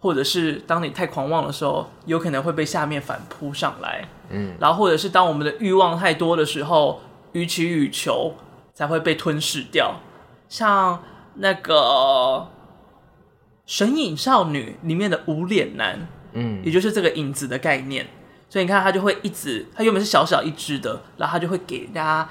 [0.00, 4.08] 或者是当你太狂妄的时候，有可能会被下面反扑上来。
[4.30, 7.00] 嗯，然后或者是当我们的欲望太多的时候，
[7.32, 8.34] 予取予求
[8.74, 10.00] 才会被吞噬掉。
[10.48, 11.02] 像
[11.34, 12.48] 那个。
[13.74, 18.04] 《神隐少女》里面的无脸男，嗯，也就是这个影子的概念，
[18.50, 22.28] 所以你看他就会一直，他原本是小小一只的，然后他就会给人家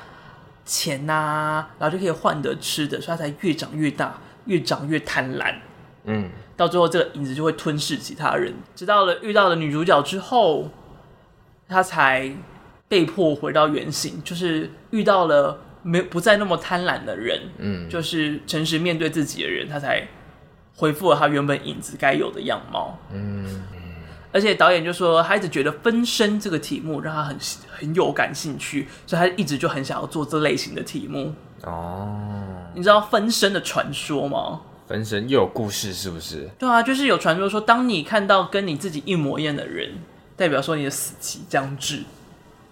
[0.65, 5.54] 钱呐、啊，然后就可以换得吃的，所以他才越长越大，越长越贪婪，
[6.06, 10.69] 嗯，到最后这个影子就会吞噬其他人，直到了遇到了女主角之后，
[11.67, 12.32] 他才
[12.88, 20.08] 被迫回到原形，就是遇到了没不再那么贪婪的人，嗯，就是诚实面对自己的人，他才。
[20.73, 22.97] 恢复了他原本影子该有的样貌。
[23.12, 23.62] 嗯，
[24.32, 27.38] 而且导演就说，他一直觉得分身这个题目让他很
[27.69, 31.36] 很有感兴趣，所以他一直就很想要做这类型的题目。
[31.63, 32.10] 哦，
[32.74, 34.62] 你知道分身的传说吗？
[34.88, 36.50] 分身又有故事是不是？
[36.60, 39.89] 对啊，就是有传说说，当你看到跟你自己一模一样的人，
[40.36, 42.04] 代表说你的死期将至。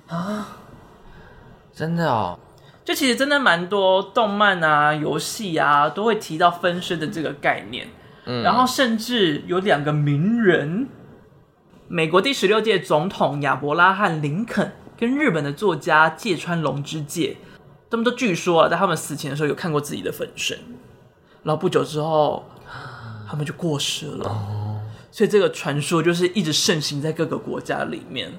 [0.07, 0.57] 啊，
[1.73, 2.37] 真的哦。
[2.83, 7.87] 就其实真的蛮多动漫啊、游戏啊，都会提到分身的这个概念。
[8.25, 10.87] 嗯，然后甚至有两个名人，
[11.87, 17.37] 美国第十六届总统亚伯拉罕·林肯跟日本的作家芥川龙之介，
[17.89, 20.57] 他们都据说啊，在他们死前的时候有看过自己的分身，
[21.43, 22.47] 然后不久之后
[23.27, 24.29] 他们就过世了。
[24.29, 28.33] 哦，所以这个传说就是一直盛行在各个国家里面。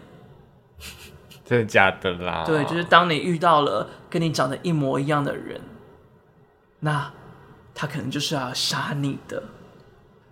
[1.44, 2.44] 真的假的啦？
[2.46, 5.60] 对，就是当你遇到了跟你长得一模一样的人，
[6.78, 7.12] 那
[7.74, 9.42] 他可能就是要杀你的。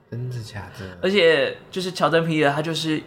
[0.09, 0.96] 真的假的？
[1.02, 3.02] 而且就是乔丹皮尔，他就是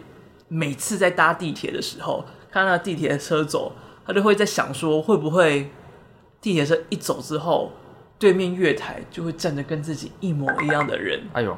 [0.48, 3.72] 每次在搭地铁的时候，看到地铁的车走，
[4.06, 5.70] 他就会在想说，会不会
[6.42, 7.72] 地铁车一走之后，
[8.18, 11.20] 对面月台就会站着跟自己一模一样的人？
[11.32, 11.56] 哎呦，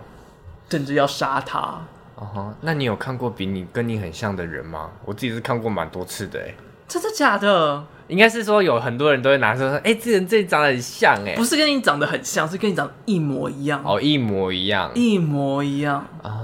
[0.68, 1.80] 等着要杀他。
[2.16, 4.92] 哦哈，那你有看过比你跟你很像的人吗？
[5.04, 6.54] 我自己是看过蛮多次的，哎，
[6.86, 7.84] 真的假的？
[8.06, 13.82] 应该是说有很多人都会拿出说，哎，这人这长得很像，哎，不是跟你长得很像，是跟你长得一模一样。
[13.82, 16.43] 哦，一模一样，一模一样啊。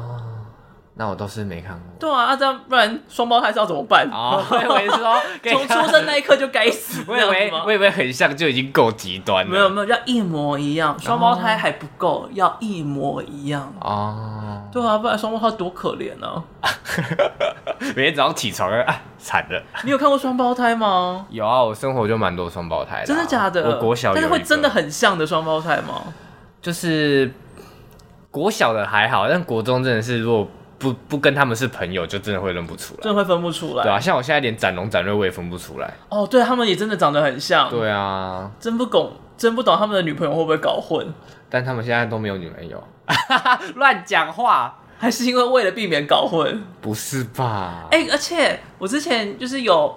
[0.95, 1.83] 那我倒是没看过。
[1.99, 4.07] 对啊，这样不然双胞胎是要怎么办？
[4.13, 7.03] 哦，我以为说从出生那一刻就该死。
[7.09, 9.51] 我以为我以为很像就已经够极端了。
[9.51, 13.73] 没有没有，要一模一样，双胞胎还不够，要一模一样。
[13.81, 16.45] 哦，对啊，不然双胞胎多可怜呢。
[17.97, 19.63] 每天早上起床啊，惨了。
[19.85, 21.25] 你有看过双胞胎吗？
[21.31, 23.07] 有啊，我生活就蛮多双胞胎的。
[23.07, 23.71] 真的假的？
[23.71, 26.03] 我国小，但是会真的很像的双胞胎吗？
[26.61, 27.33] 就是
[28.31, 30.47] 国小的还好，但国中真的是如果。
[30.81, 33.83] 不不跟他们是朋友，就真的会认不出来，真的会分不出来。
[33.85, 35.93] 对啊，像我现在连展龙展瑞我也分不出来。
[36.09, 37.69] 哦，对他们也真的长得很像。
[37.69, 41.07] 对啊，真不懂，真不懂他们的女朋友会不会搞混？
[41.51, 42.83] 但他们现在都没有女朋友，
[43.77, 46.63] 乱讲话，还是因为为了避免搞混？
[46.81, 47.89] 不是吧？
[47.91, 49.95] 哎、欸，而且我之前就是有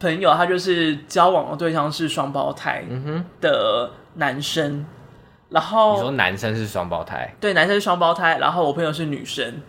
[0.00, 2.82] 朋友，他就是交往的对象是双胞胎
[3.42, 4.86] 的男生，嗯、
[5.50, 9.60] 然后你说男生是双胞胎，对，男生是双胞胎，然后我朋友是女生。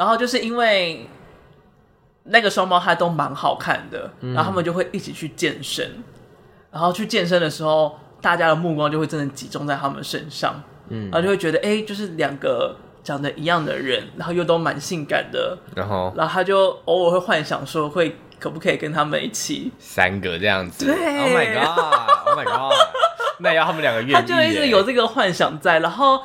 [0.00, 1.06] 然后就是因为
[2.22, 6.02] 那个双胞胎都蛮好看的，然后他们就会一起去健身，
[6.72, 20.86] 然后去健身的时候，大家的目光就会真的集中在他们身上，嗯，然后就会觉得，哎，就是两个长得一样的人，然后又都蛮性感的，然后，然后他就偶尔会幻想说，会可不可以跟他们一起三个这样子？
[20.86, 22.72] 对，Oh my god，Oh my god，
[23.40, 26.22] 那要他们两个愿意，他就一直有这个幻想在，然后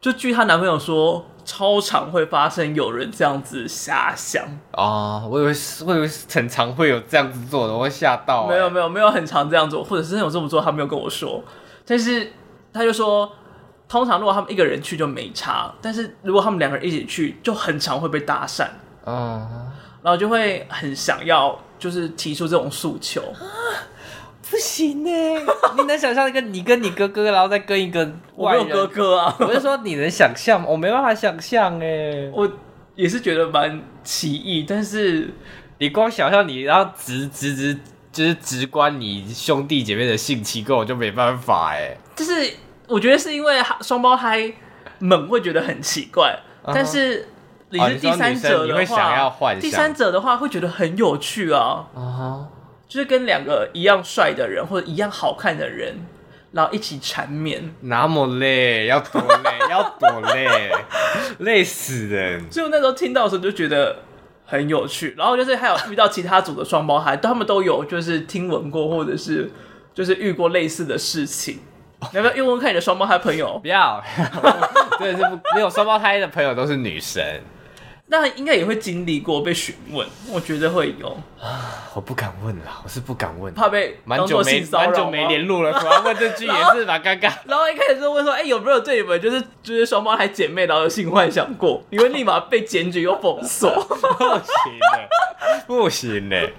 [0.00, 1.26] 就据她男朋友说。
[1.46, 5.24] 超常会发生有人这样子瞎想啊！
[5.24, 5.52] 我以为
[5.86, 8.48] 我以为很常会有这样子做的，我会吓到、欸。
[8.48, 11.40] 没有没有没有很常这样做，或者是有这么做，他没有跟我说。
[11.86, 12.32] 但是
[12.72, 13.30] 他就说，
[13.88, 18.64] 通常如果他们一个人去就没差，但是如果他们两个人一起去，就很常会被搭讪
[19.04, 19.48] 啊，
[20.02, 23.22] 然后就会很想要就是提出这种诉求。
[24.50, 25.10] 不行呢，
[25.76, 29.36] 你能想象一个你跟你哥哥，然后再跟一个我没有哥哥啊？
[29.40, 32.30] 我就说你能想象，我没办法想象哎。
[32.32, 32.48] 我
[32.94, 35.28] 也是觉得蛮奇异，但是
[35.78, 37.78] 你光想象你然后直直直
[38.12, 41.96] 就是直观你兄弟姐妹的性器，跟我就没办法哎。
[42.14, 42.52] 就是
[42.86, 44.52] 我觉得是因为双胞胎
[45.00, 46.72] 们会觉得很奇怪，uh.
[46.72, 47.28] 但是
[47.70, 51.84] 你是第三者的话，你会想要幻想，第三者的话会觉得很有趣啊。
[51.94, 52.55] 啊哈、uh。
[52.88, 56.06] 就是跟两个一样帅的人或者一样好看的人，
[56.52, 60.70] 然后一起缠绵，那么累，要多累， 要多累，
[61.38, 62.50] 累死人。
[62.50, 63.96] 所以我那时候听到的时候就觉得
[64.44, 69.50] 很有趣，然后就是还有遇到其他组的双胞胎，他们都有就是听闻过或者是
[69.92, 71.58] 就是遇过类似的事情。
[72.12, 73.58] 要不要问问看你的双胞胎朋友？
[73.58, 74.00] 不要，
[75.00, 75.22] 对，是
[75.54, 77.22] 没有双胞胎的朋友都是女生。
[78.08, 81.08] 那应该也会经历过被询问，我觉得会有
[81.40, 87.32] 啊，我不敢问了，我是不敢问，怕被蛮久没蛮久没联络了，突然问这句也是蛮尴尬。
[87.46, 91.82] 然后一开始就问说，哎、欸，有没有对你们就是就是双胞胎姐妹然后有性幻想过？
[91.90, 96.50] 你会立马被检举又封锁，不行的，不行的，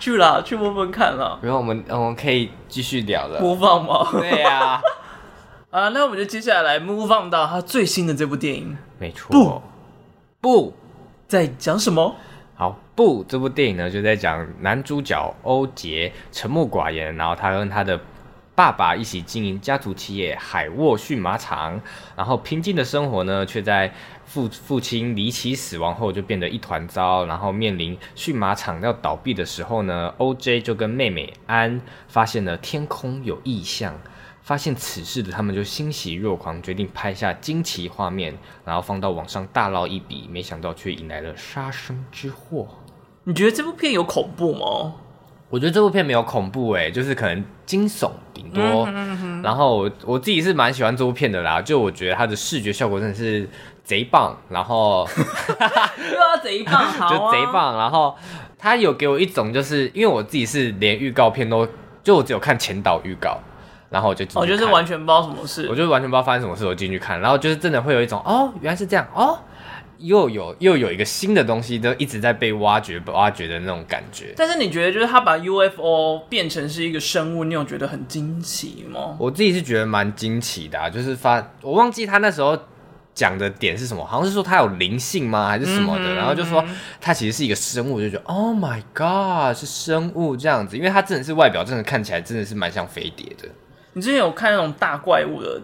[0.00, 1.38] 去啦去问问看了。
[1.42, 4.08] 然后我们我们可以继续聊了，播放吗？
[4.10, 4.80] 对呀，
[5.70, 9.62] 啊，那我们就接下来 move on 到他最新的这部电影，没错。
[10.40, 10.74] 不不，
[11.26, 12.14] 在讲什么？
[12.54, 18.00] 好，不，这部电影呢，就在讲男主角欧杰沉默寡言，然后他跟他的
[18.54, 21.80] 爸爸一起经营家族企业海沃驯马场，
[22.16, 23.92] 然后平静的生活呢，却在
[24.24, 33.94] 父父亲离奇死亡后就变得一团糟，然后面临驯马场要倒闭的时候呢，OJ 就跟妹妹安发现了天空有异象。
[34.46, 38.32] 发现此事的他们就欣喜若狂，决定拍下惊奇画面，
[38.64, 40.28] 然后放到网上大捞一笔。
[40.30, 42.68] 没想到却引来了杀身之祸。
[43.24, 44.94] 你觉得这部片有恐怖吗？
[45.50, 48.62] 我觉得这部片没有恐怖，哎，就是可能惊悚顶多。
[48.62, 53.48] 嗯哼嗯哼，然后我，我自己是蛮喜欢这部片的啦，就我觉得它的视觉效果真的是
[53.82, 57.76] 贼棒，然后 又要贼棒，好啊，就贼棒。
[57.76, 58.16] 然后
[58.56, 61.66] 它有给我一种，就是因为我自己是连预告片都，
[62.04, 63.36] 就我只有看前导预告。
[63.96, 69.38] 然后我就我就是完全不知道什么事，我就完全不知道发生什么事，我进去看，然后就是真的会有一种哦，原来是这样哦，
[69.96, 74.34] 又有又有一个新的东西都一直在被挖掘、挖掘的那种感觉。
[74.36, 79.16] 但是你觉得，就是他把 UFO 变成是一个生物，你有觉得很惊奇吗？
[79.18, 82.58] 我自己是觉得蛮惊奇的啊，就是发我忘记他那时候
[83.14, 86.14] 讲的点是什么，好像是说他有灵性吗，还是什么的？
[86.14, 86.62] 然后就说
[87.00, 93.48] 他其实是一个生物，我就觉得 Oh my God，是生物这样子，因为他真的是外表真的看起来真的是蛮像飞碟的。
[93.96, 95.58] 你之前有看那种大怪物的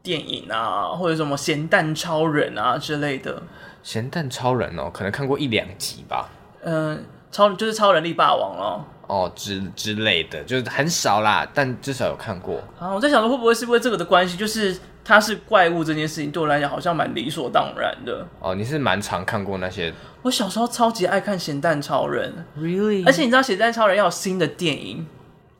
[0.00, 3.42] 电影啊，或者什么咸蛋超人啊之类的？
[3.82, 6.30] 咸蛋超人哦，可能看过一两集吧。
[6.62, 12.62] 嗯，超就是超人力霸王哦，哦之之类的，就是很少啦，但至少有看过。
[12.78, 18.24] 啊，我在想说会不会是因为这个的关系，就是它是怪物这件事情对我来讲好像蛮理所当然的。
[18.38, 19.92] 哦，你是蛮常看过那些？
[20.22, 23.04] 我小时候超级爱看咸蛋超人，Really？
[23.04, 25.04] 而且你知道咸蛋超人要有新的电影？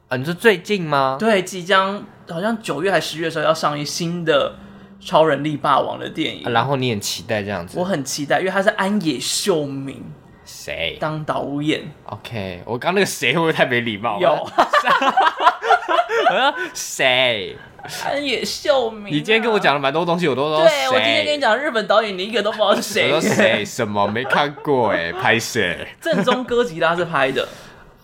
[0.08, 1.16] 啊，你说最近吗？
[1.20, 4.54] 对，即将好像九月还十月的时候要上映新的
[4.98, 7.78] 超人力霸王的电影，啊，然后你很期待这样子？
[7.78, 10.02] 我很期待，因为他是安野秀明
[10.46, 14.18] 谁当导演？OK，我刚那个谁会不会太没礼貌？
[14.18, 14.48] 有，我
[16.32, 17.54] 说谁？
[18.06, 19.10] 安野秀明，啊。
[19.10, 23.12] 你今天跟我讲了蛮多东西，我都说对，我今天跟你讲日本导演，你一个都不知道是谁？
[23.12, 23.62] 我说谁？
[23.62, 24.88] 什么没看过？
[24.88, 25.86] 哎，拍谁？
[26.00, 27.46] 正宗哥吉拉是拍的。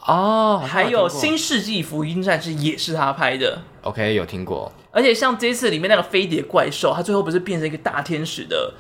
[0.07, 3.63] 哦，还有《新世纪福音战士》也是他拍的。
[3.83, 4.71] OK，有听过。
[4.91, 8.75] 而且像这次里面那个飞碟怪兽，它最后不是变成一个大天使的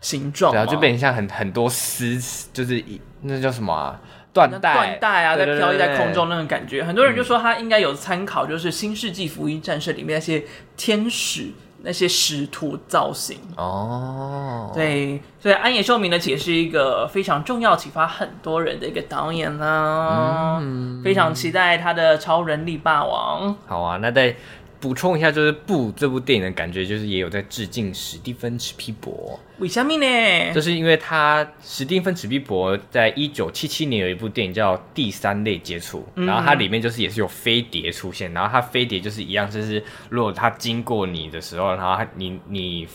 [0.00, 0.52] 形状？
[0.52, 2.16] 对啊，就变成像很很多丝，
[2.52, 4.00] 就是一那叫什么啊？
[4.32, 6.82] 缎带缎带啊，在飘逸在空中那种感觉。
[6.82, 10.42] 很多人就说他应该有参考，就是《新世纪福音战士》里面那些
[10.76, 11.50] 天使
[11.82, 14.70] 那些使徒造型哦。
[14.74, 20.58] 对，所以安野秀明呢，也是一个非常重要、启发很多人的一个导演呢。
[20.60, 23.50] 嗯，非常期待他的《超人力霸王》。
[23.66, 24.36] 好啊，那在。
[24.82, 29.38] 补充一下，就是《布》这部电影的感觉，就是也有在致敬史蒂芬·史皮伯。
[29.58, 30.52] 为什么呢？
[30.52, 39.80] 就是因为他史蒂芬·史皮伯在一九七七年有一部电影叫《第三类接触》，嗯，然后它里面就是也是有飞碟出现，然后它飞碟就是一样，就是
[40.10, 42.88] 如果它经过你的时候，然后你你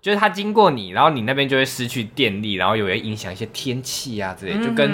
[0.00, 4.90] 就是它经过你，然后你那边就会失去电力，然后也会影响一些天气啊之类，就跟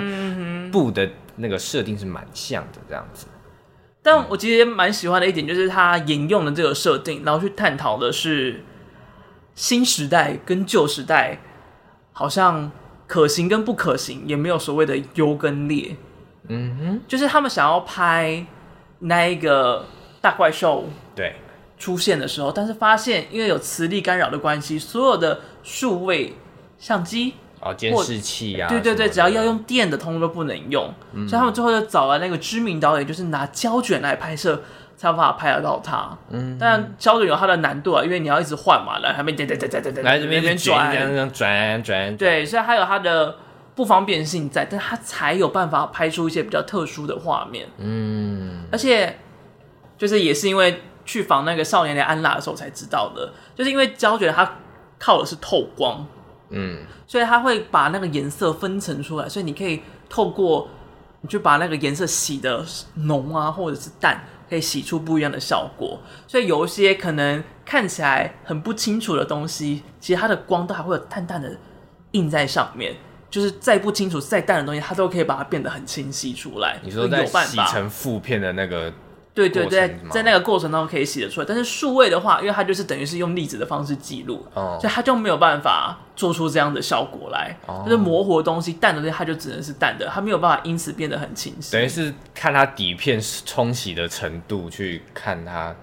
[0.72, 3.29] 《布》的那个设定是蛮像的这样子。
[4.07, 8.63] 但我其实也蛮喜欢的一点，就是他沿用了这个设定，然后去探讨的是
[9.57, 11.41] 新时代跟旧时代，
[12.13, 12.71] 好像
[13.09, 15.97] 可行跟不可行，也没有所谓的优跟劣。
[16.47, 18.47] 嗯哼，就是他们想要拍
[19.01, 19.85] 那一个
[20.21, 20.85] 大怪兽
[21.17, 21.35] 对
[21.77, 26.35] 出现的时候，但是发现因为有磁力干扰的关系，所有的数位
[26.79, 27.35] 相机。
[27.69, 30.93] 哦，监视器啊，对对对，只要要用电的，通通都不能用。
[31.12, 34.61] 嗯、所以他们最后就找了那个知名导演，就是拿胶卷来拍摄，
[34.97, 36.17] 才有办法拍得到它。
[36.31, 42.17] 嗯，但胶卷有它的难度啊，因为你要一直换嘛，来，还没转转转转转转，来这边转转转转。
[42.17, 43.37] 对，所以还有它的
[43.75, 47.67] 不方便性在，但它才有办法拍出一些比较特殊的画面。
[47.79, 49.19] 嗯，而且
[49.99, 54.57] 就是也是因为去访那个少年的安娜的时候才知道的，就是因为胶卷它
[54.99, 56.07] 靠的是透光。
[56.51, 60.69] 嗯，所以它会把那个颜色分层出来，所以你可以透过
[61.21, 65.99] 你去把那个颜色洗的浓啊，或者是淡，可以洗出不一样的效果。
[66.27, 71.57] 所以有一些可能看起来很不清楚的东西，其实它的光都还会有淡淡的
[72.13, 72.95] 印在上面，
[73.31, 76.79] 就是再不清楚、再淡的东西，它都可以把它变得很清晰出来。
[76.83, 78.93] 你说在洗成负片的那个。
[79.37, 87.55] 对对对，在那个过程当中可以洗得出来，但是数位的话，因为它就是等于是用粒子的方式记录，哦，所以它就没有办法做出这样的效果来。
[87.66, 91.72] 哦，就是模糊的东西、淡的东西，它就只能是淡的，它没有办法因此变得很清晰。
[91.72, 95.76] 等于是看它底片冲洗的程度去看它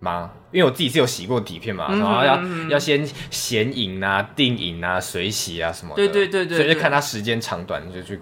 [0.00, 0.32] 吗？
[0.50, 5.96] 因为我自己是有洗过底片嘛，嗯、然后要、嗯、要先显影啊、定影啊、水洗啊什么的。
[5.96, 8.20] 对对对对，所以就看它时间长短就去。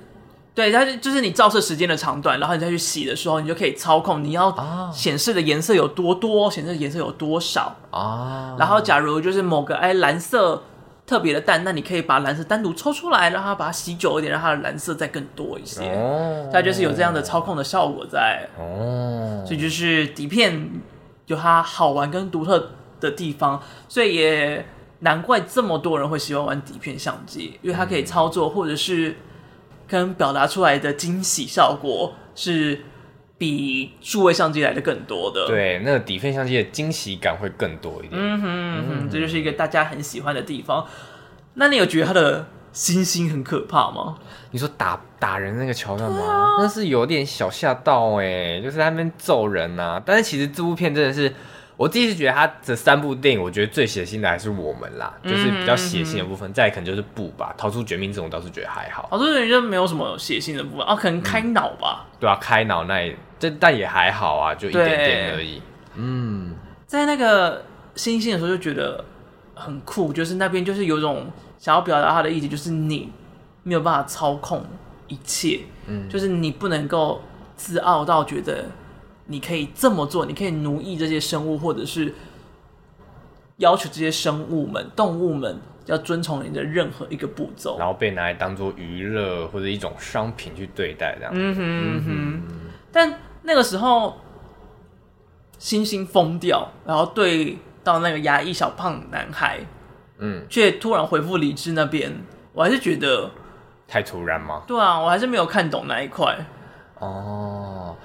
[0.61, 4.55] 对，它就是你照射时间的长短，然后你再去洗的时候，你就可以操控你要
[4.93, 8.55] 显示的颜色有多多，显示的颜色有多少啊。
[8.59, 10.63] 然后假如就是某个哎蓝色
[11.07, 15.81] 特别的淡，那你可以把蓝色单独抽出来，让它把它洗久一点，让它的蓝色再更多一些。
[15.95, 18.47] 哦，它就是有这样的操控的效果在。
[18.59, 20.69] 哦，所以就是底片
[21.25, 24.67] 有它好玩跟独特的地方，所以也
[24.99, 29.17] 难怪这么多人会喜欢玩底片相机，因为它可以操作或者是。
[29.91, 32.81] 跟表达出来的惊喜效果是
[33.37, 35.49] 比数位相机来的更多的。
[35.49, 38.13] 对，那个底片相机的惊喜感会更多一点。
[38.13, 40.87] 嗯哼，嗯哼，这就是一个大家很喜欢的地方。
[41.55, 44.19] 那你有觉得它的星星很可怕吗？
[44.53, 46.19] 你说打打人那个桥段吗？
[46.61, 50.01] 那、啊、是有点小吓到哎，就是在那边揍人啊。
[50.07, 51.35] 但是其实这部片真的是。
[51.81, 56.53] 我第一次觉得他这三部电影，我觉得最血腥的还是我们啦，嗯、就是比较血腥的部分。
[56.53, 59.09] 再可能就是布吧，逃出绝命这种倒是觉得还好。
[59.11, 62.21] 逃出绝命就没有什么血腥的部分啊，可能开脑吧、嗯。
[62.21, 65.63] 对啊，开脑那一这但也还好啊，就一点点而已。
[65.95, 66.55] 嗯，
[66.85, 67.65] 在那个
[67.95, 69.03] 星星的时候就觉得
[69.55, 73.11] 很酷，就是那边就是有种想要表达他的意思，就是你
[73.63, 74.63] 没有办法操控
[75.09, 77.23] 一切，嗯，就是你不能够
[77.57, 78.67] 自傲到觉得。
[79.31, 82.13] 你可以这么做，你可以奴役这些生物，或者是
[83.59, 91.33] 要求这些生物们、动物们要遵从你的任何一个步骤，然后被拿来当做娱乐或者一种商品去对待，这样。
[91.33, 92.43] 嗯哼嗯哼。
[92.91, 94.17] 但那个时候，
[95.59, 99.61] 星星疯掉，然后对到那个牙医小胖男孩，
[100.19, 102.13] 嗯，却突然回复理智那边，
[102.53, 103.31] 我还是觉得
[103.87, 104.65] 太突然吗？
[104.67, 106.37] 对啊，我还是没有看懂那一块。
[106.99, 107.97] 哦。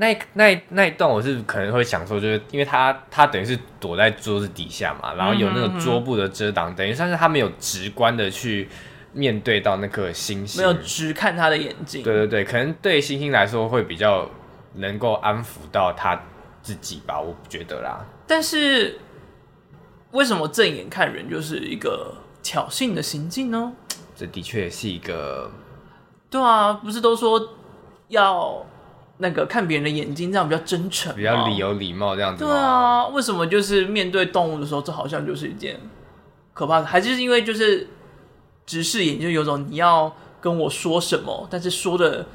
[0.00, 8.68] 那那那一段我是可能会想说，就是因为他他等于是躲在桌子底下嘛，然后有那个桌布的遮挡，嗯、等于算是他没有直观的去
[9.12, 12.04] 面对到那颗星星，没有直看他的眼睛。
[12.04, 14.30] 对对对，可能对星星来说会比较
[14.74, 16.22] 能够安抚到他
[16.62, 18.06] 自己吧，我觉得啦。
[18.24, 19.00] 但是
[20.12, 23.72] 为什么正眼看人就是一个挑衅的行径呢？
[24.14, 25.50] 这的确是一个。
[26.30, 27.56] 对啊，不是都说
[28.06, 28.64] 要。
[29.18, 32.44] 那个看别人的眼睛，这样比较真诚，比较礼有礼貌这样子。
[32.44, 35.78] 对啊，为什么就是面对动物的时候，这好像就是一件
[36.54, 36.86] 可怕的？
[36.86, 37.88] 还是因为就是
[38.64, 42.26] 直视眼，就有种你要跟我说什么，但是说的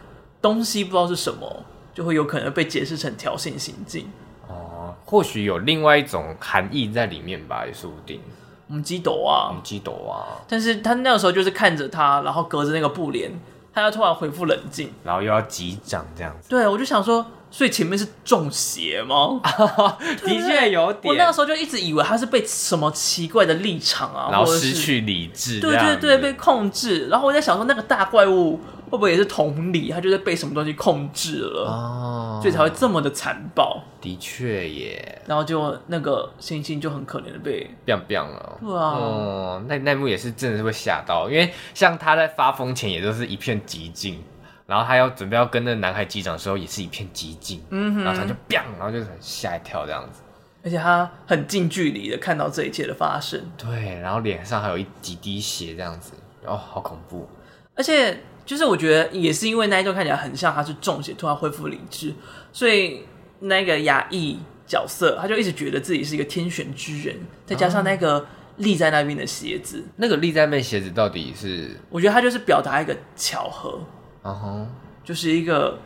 [0.42, 4.08] 东西不知道是什么，就会有可能被解释成挑衅行径。
[4.48, 8.20] 哦，或许有另外一种含义在里面吧，也说不定。
[8.68, 10.40] 我们鸡斗啊，我们鸡斗啊！
[10.48, 13.30] 但是他那个时候就是看着他，然后隔着那个布帘，
[13.74, 16.49] 他要突然恢复冷静，然后又要击掌这样子。
[16.49, 19.41] 对，我就想说，所以前面是中邪吗？
[20.24, 21.11] 的确有点。
[21.11, 27.07] 我那个时候就一直以为他是被什么奇怪的立场啊，然后失去理智，对对对，被控制。
[27.07, 28.59] 然后我在想说，那个大怪物。
[28.94, 29.89] 会不会也是同理？
[29.89, 33.82] 他就是被什么东西控制了，哦，所以才会这么的残暴。
[34.00, 35.20] 的确耶。
[35.26, 38.60] 然后就那个星星就很可怜的被变变了。
[38.62, 44.24] 对啊，哦，那那幕也是真的是会吓到，因为像他在发疯前也都是一片寂静，
[44.68, 50.22] 然后他要准备要跟那男孩击掌的时候也是一片寂静，嗯哼，然后他就变，然后就很吓一跳这样子。
[50.64, 56.14] 而且他很近距离的看到这一切的发生，对，然后脸上还有一几滴血这样子，
[56.46, 57.28] 哦，好恐怖，
[57.74, 58.16] 而且。
[58.46, 62.14] 就是我觉得也是因为那一段看起来很像他是中邪突然恢复理智，
[62.52, 63.06] 所以
[63.39, 64.38] 那个亚裔
[64.68, 67.16] 角色他就一直觉得自己是一个天选之人，
[67.46, 68.26] 再加上那个
[68.58, 71.72] 立在那边的鞋子，啊、那个立在那边鞋子到底是？
[71.89, 73.80] 我觉得他就是表达一个巧合，
[74.24, 74.68] 嗯哼，
[75.06, 75.80] 就是一个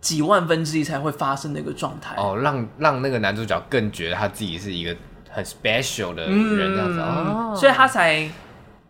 [0.00, 4.94] 几万分之一才会发生的一个状态哦，让让那个男主角更觉得他自己是一个
[5.30, 8.30] 很 special 的人这样子，哦，所以他才。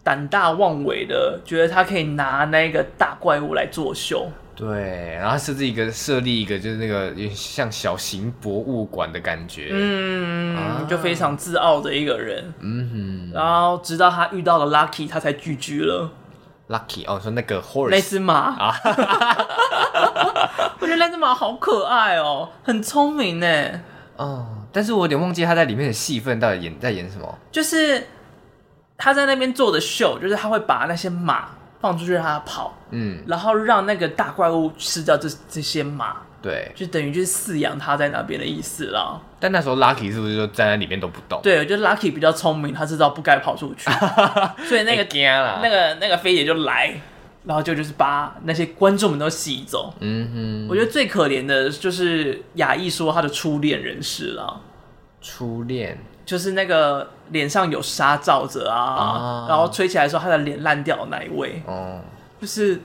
[0.08, 4.26] 胆大妄为的，觉得他可以拿那个大怪物来作秀。
[4.56, 9.68] 对，然后设置一个设立一个，就是那个像小型博物馆的感觉。
[9.70, 12.42] 嗯，啊、就非常自傲的一个人。
[12.60, 13.30] 嗯哼。
[13.34, 16.10] 然后直到他遇到了 Lucky，他才拒绝了。
[16.70, 18.74] Lucky 哦，说那个 horse 那只马啊，
[20.80, 23.46] 我觉得那只马好可爱哦，很聪明呢。
[24.16, 27.38] 哦，但是我有点忘记他在里面的戏份到底演在演什么。
[27.52, 28.06] 就是。
[28.98, 39.20] 他在那边做的秀，就是他会把那些马放出去让他跑，嗯，然后让那个大怪物吃掉这这些马，对，就等于就是饲养他在那边的意思啦。
[39.38, 41.40] 但那时候 Lucky 是不是就站在里面都不动？
[41.40, 43.88] 对，我觉得 Lucky 比较聪明，他知道不该跑出去，
[44.68, 45.06] 所以那个
[45.62, 47.00] 那个那个飞姐就来，
[47.44, 49.94] 然后就就是把那些观众们都吸走。
[50.00, 54.60] 嗯哼，我觉得最可怜的就是雅艺说他的初恋人士了，
[55.22, 55.96] 初恋。
[56.28, 62.00] 就是那个脸上有纱罩着啊，啊，然后吹起来的时候，他的脸烂掉的那一位，哦，
[62.38, 62.78] 就是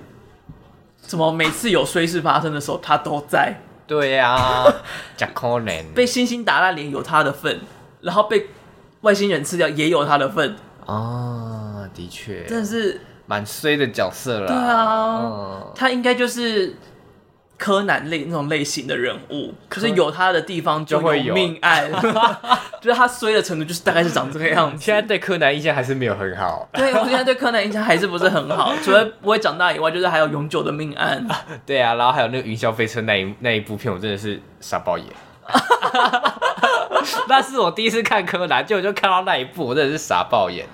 [1.01, 3.53] 怎么每次有衰事发生的时候，他都在。
[3.85, 4.73] 对呀、啊，
[5.17, 5.83] 假可怜。
[5.93, 7.59] 被星星打烂脸有他的份，
[7.99, 8.47] 然后被
[9.01, 10.55] 外星人吃掉也有他的份。
[10.85, 14.47] 啊，的确，真的是蛮衰的角色了。
[14.47, 16.77] 对啊，嗯、他应该就是。
[17.63, 21.89] 柯南类那种类型的人物，可是有他的地方就会有命案，
[22.81, 24.83] 就是他衰的程度就是大概是长这个样子。
[24.83, 26.67] 现在对柯南印象还是没有很好。
[26.73, 31.25] 对，我现在对柯南印象还是不是很好， 除了不会长大以外，就是还有永久的命案。
[31.65, 35.07] 对啊，然后还有那个云霄飞车那一那一部片，我真的是傻爆眼。
[37.29, 40.65] 那是我第一次看柯南，结果就看到那一部，我真的是傻爆眼。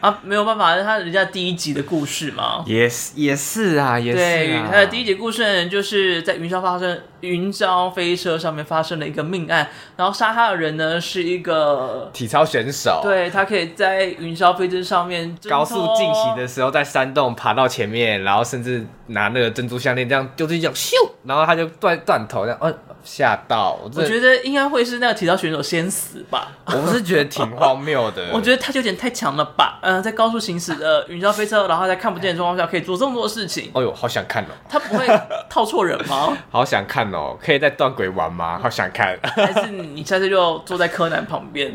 [0.00, 4.24] 啊，没有办法，他人家第一集的故事嘛，也是也是啊，也是啊。
[4.24, 20.92] 对，他的第一集故事就是在云霄发生云霄飞车上面发生了一个命案，然后杀他的人呢是一个体操选手，对，他可以在云霄飞车上面高速进行的时候，在山洞爬到前面，然后甚至拿那个珍珠项链这样丢出去，咻，
[21.24, 22.74] 然后他就断断头这样，嗯。
[23.02, 23.90] 吓到我！
[23.94, 26.52] 我觉得应该会是那个体操选手先死吧。
[26.66, 28.30] 我是觉得挺荒谬的。
[28.32, 29.78] 我觉得他有点太强了吧？
[29.82, 33.70] 嗯、呃，在高速行驶的 云霄飞车，然后在看不见的状况下可以做这么多事情。
[33.74, 34.48] 哎呦，好想看哦！
[34.68, 35.06] 他不会
[35.50, 36.36] 套错人吗？
[36.50, 37.36] 好想看哦！
[37.42, 38.58] 可以在断轨玩吗？
[38.62, 39.18] 好想看。
[39.22, 41.70] 还是你下次就坐在柯南旁边？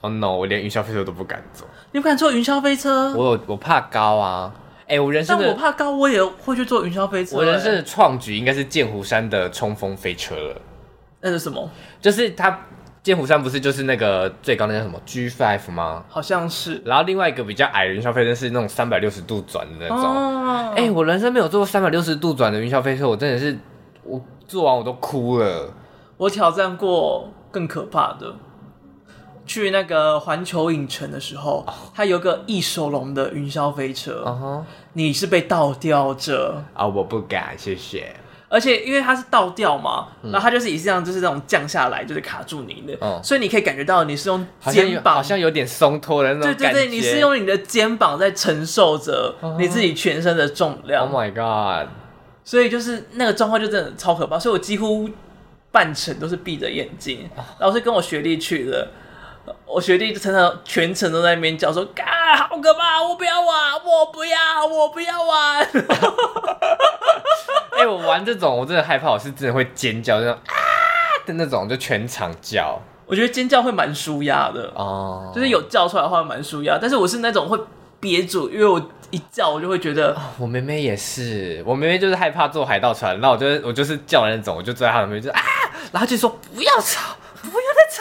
[0.00, 0.32] 哦、oh、no！
[0.32, 1.68] 我连云霄飞车都不敢坐。
[1.92, 3.12] 你不敢坐云霄飞车？
[3.14, 4.50] 我我怕高啊！
[4.84, 7.36] 哎、欸，我人生但我怕高，我也会去坐云霄飞车。
[7.36, 10.56] 我人生的创举应该是剑湖山的冲锋飞车了。
[11.20, 11.70] 那是什么？
[12.00, 12.58] 就是他
[13.02, 16.04] 剑湖山不是就是那个最高那叫什么 G Five 吗？
[16.08, 16.82] 好像是。
[16.84, 20.74] 然后另外一个比较矮的云霄飞车是那种三百六十度转的那种。
[20.74, 23.58] 哎、我人生没有坐过三百六十度转的云霄飞车，我真的是
[24.04, 25.72] 我坐完我都哭了。
[26.16, 28.34] 我挑战过更可怕的，
[29.46, 34.64] 去那个环球影城的时候，哦、它有个翼手龙的云霄飞车。
[34.92, 36.86] 你是被倒吊着啊？
[36.86, 38.14] 我不敢，谢谢。
[38.50, 46.72] 而且因为它是倒吊嘛，嗯、然后它就是以这样，就是这种降下来，就是卡住你的，嗯、所以你可以感觉到你是用肩膀，好像有点松脱的那种感觉。
[46.72, 51.06] 对对对，你是用你的肩膀在承受着你自己全身的重量。
[51.06, 51.88] Oh my god！
[52.44, 55.08] 所以就是那个状况就真的超可怕，所以我几乎
[55.70, 58.88] 半程都是闭着眼睛，然后是跟我学弟去的。
[59.66, 62.04] 我学弟就常常全程都在那边叫说：“嘎，
[62.36, 63.02] 好可怕！
[63.02, 65.66] 我不要玩，我不要，我不要玩。”
[67.80, 70.54] 哎、欸，我玩这种我真的害怕，我是真的会尖叫，那种啊
[71.24, 72.78] 的那种，就全场叫。
[73.06, 76.78] 我觉得尖叫会蛮舒压的哦，就是有叫出来的话蛮舒压。
[76.80, 77.58] 但是我是那种会
[77.98, 80.12] 憋住，因为我一叫我就会觉得。
[80.12, 85.40] 哦、我妹妹也是，我妹妹就是害怕坐海盗船，然后我就我就是叫的那种，我就坐在她旁边就啊，
[85.90, 87.16] 然后就说不要吵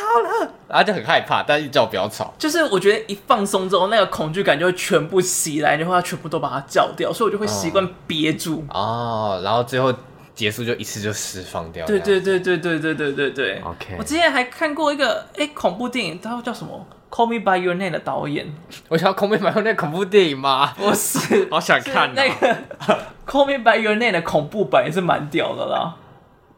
[0.10, 2.34] 了，然后就很害怕，但是一叫不要吵。
[2.38, 9.94] 就是我觉得一放松之后，那个恐惧感就会全部袭来，然后她全部都把它叫掉，所以我就会习惯憋住哦，然后最后。
[10.36, 11.86] 结束就一次就释放掉。
[11.86, 13.62] 对对对对对对对对对。
[13.62, 13.98] OK。
[14.00, 18.48] 我之前还看过一个哎、欸、恐怖电影，它叫什么？Call Me By Your Name 的导演。
[18.88, 20.72] 我想要 Call Me By Your Name 恐怖电影吗？
[20.78, 22.56] 不是，好想看、喔、那个
[23.28, 25.98] Call Me By Your Name 的恐怖版也是蛮屌的啦。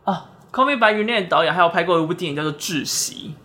[0.04, 3.36] 啊，Call Me By Your Name 导演还有拍过一部电影叫做《窒息》。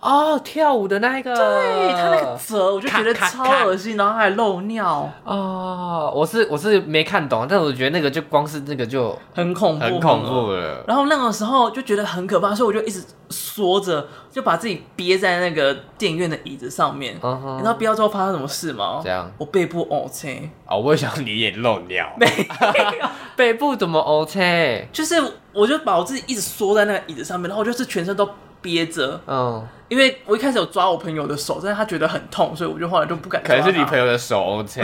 [0.00, 5.10] 哦，跳舞的那个，对他那个折，我就觉得超恶心，然后还漏尿。
[5.24, 10.82] 哦，我是我是没看懂，但我觉得那个就光是那个就很恐怖，很恐怖了。
[10.86, 17.14] 然后那个时候就觉得很可怕，所以我就一直缩着，就把自己憋在那个电影院的椅子上面。
[17.14, 19.00] 你知道憋到之后发生什么事吗？
[19.02, 20.50] 这样，我背部 OK。
[20.64, 22.10] 啊，我也想你也漏尿。
[22.16, 24.88] 没有， 背部怎么 OK？
[24.92, 25.16] 就是
[25.52, 28.28] 我就把我自己一直缩在那个椅子上面，然后我就是全身都。
[28.60, 33.54] 憋着，嗯，因为我一开始有抓我朋友的手，但是他觉得很痛，所以我就后来就不敢抓。
[33.54, 34.82] 可能是你朋友的手 OK，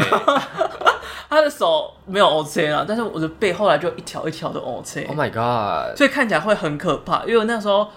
[1.28, 5.04] 他的手没有 OK 啊，但是我的背后来就一条一条的 OK。
[5.08, 5.96] Oh my god！
[5.96, 7.88] 所以看起来会很可怕，因为那时候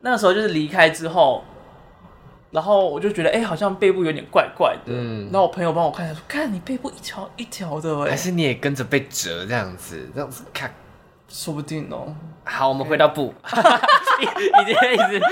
[0.00, 1.44] 那个时候就是离开之后，
[2.50, 10.72] 然后我就觉得哎、欸，好像背部有点怪怪的，嗯，然后我朋友帮我看一下说，看你背部一条一条的，哎，还是你也跟着被折这样子，这样子看。
[11.36, 12.16] 说不定哦。
[12.44, 13.34] 好，我们回到布，
[14.18, 15.22] 一直一直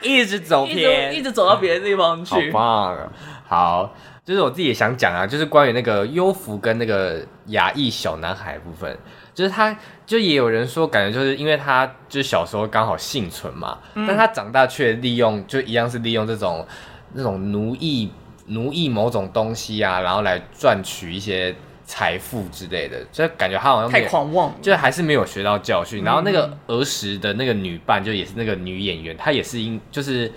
[0.00, 2.52] 一直走偏， 一直走到别的地方去。
[2.52, 3.12] 好棒啊！
[3.48, 3.94] 好，
[4.24, 8.96] 就是我自己也想讲啊，就是关于那个幽浮跟那个亚裔小男孩部分，
[9.34, 9.76] 就是他，
[10.06, 16.64] 就也有人说，感觉就是因为他就是小时候刚好幸存嘛，嗯、但他长大却利用，就一样是利用这种
[17.14, 18.12] 那种奴役
[18.46, 21.56] 奴役某种东西啊，然后来赚取一些。
[21.90, 26.04] 财富之类的，就感觉他好像太狂妄，就还是没有学到教训。
[26.04, 30.30] 然后那个儿时的那个女伴，就也是那个女演员，她也是因就是。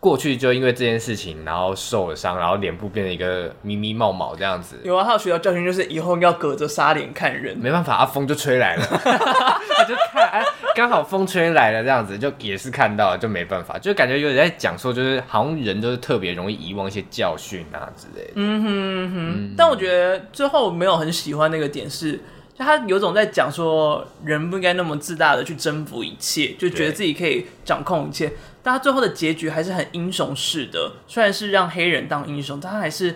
[0.00, 4.76] 过去就因为这件事情，然后受了伤，然后脸部变成一个咪咪冒毛这样子。
[4.84, 7.58] 有啊，他有学到教训，就是以后要隔着纱帘看人。
[7.58, 10.44] 没办法，啊，风就吹来了， 他就看，哎，
[10.74, 18.32] 刚好风吹来了这样子，就也是看到了，就没办法，就感觉有点在讲说，就是好像人都是特别容易遗忘一些教训啊之类的。
[18.36, 22.20] 嗯哼嗯哼，嗯，但我觉得最后没有很喜欢那个点是，
[22.58, 28.32] 就他有种在讲说，人不应该那么自大的去征服一切，就觉得自己可以掌控一切。
[28.64, 33.14] 但他最后的结局还是很英雄式的，虽然是让黑人当英雄，但他还是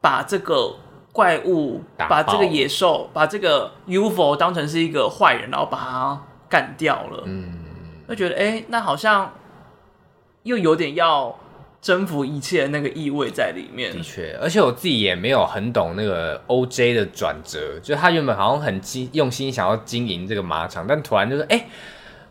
[0.00, 0.76] 把这个
[1.12, 7.24] 怪物、把这个野兽、把这个 UFO 当成是一个坏人，然后把他干掉了。
[7.26, 7.52] 嗯，
[8.08, 9.34] 就觉得哎、欸，那好像
[10.44, 11.38] 又有点要
[11.80, 13.92] 征服一切的那个意味在里面。
[13.92, 21.56] 的确，而且我自己也没有很懂那个 OJ 的转折，就他原本好像很经用心想要经营这个马场，但突然就是哎。
[21.56, 21.66] 欸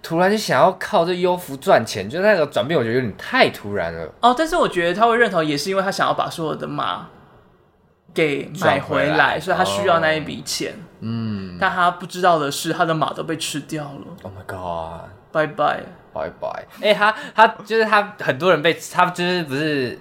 [0.05, 4.07] 突然就想要靠这优服赚钱，就那个转变，我觉得有点太突然了。
[4.21, 7.07] 哦，但是我觉得他会认同，也是因为他想要把所有的马
[8.13, 10.75] 给买回来，回来所以他需要那一笔钱。
[10.99, 14.05] 嗯，但他不知道的是，他的马都被吃掉了。
[14.21, 15.09] Oh my god！
[15.31, 15.81] 拜拜
[16.16, 16.66] 拜拜。
[16.82, 19.99] 哎，他他就是他，很多人被他就是不是。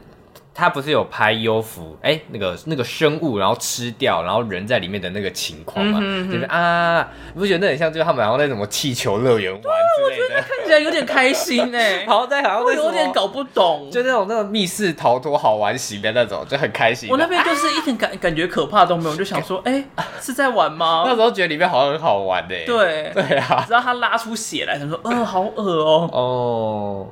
[0.55, 10.24] 他不是有拍幽浮哎，那个那个生物，然后吃掉，然后人在里面的那个情况嘛，嗯、就是啊，你不觉得那很像，就是他们然后在什么气球乐园玩之类的？
[10.24, 17.11] 我觉得看起来有点开心哎， 好在好像我有点搞不懂，就那种那种密室逃脱好玩型的那种，就很开心。
[17.11, 19.84] 我那边就是一点感感觉可怕都没有，就想说， 哎，
[20.20, 21.02] 是在玩吗？
[21.05, 27.07] 那时候觉得里面好像很好玩的，对对啊，直到他拉出血来，他说，嗯、呃，好恶哦，哦。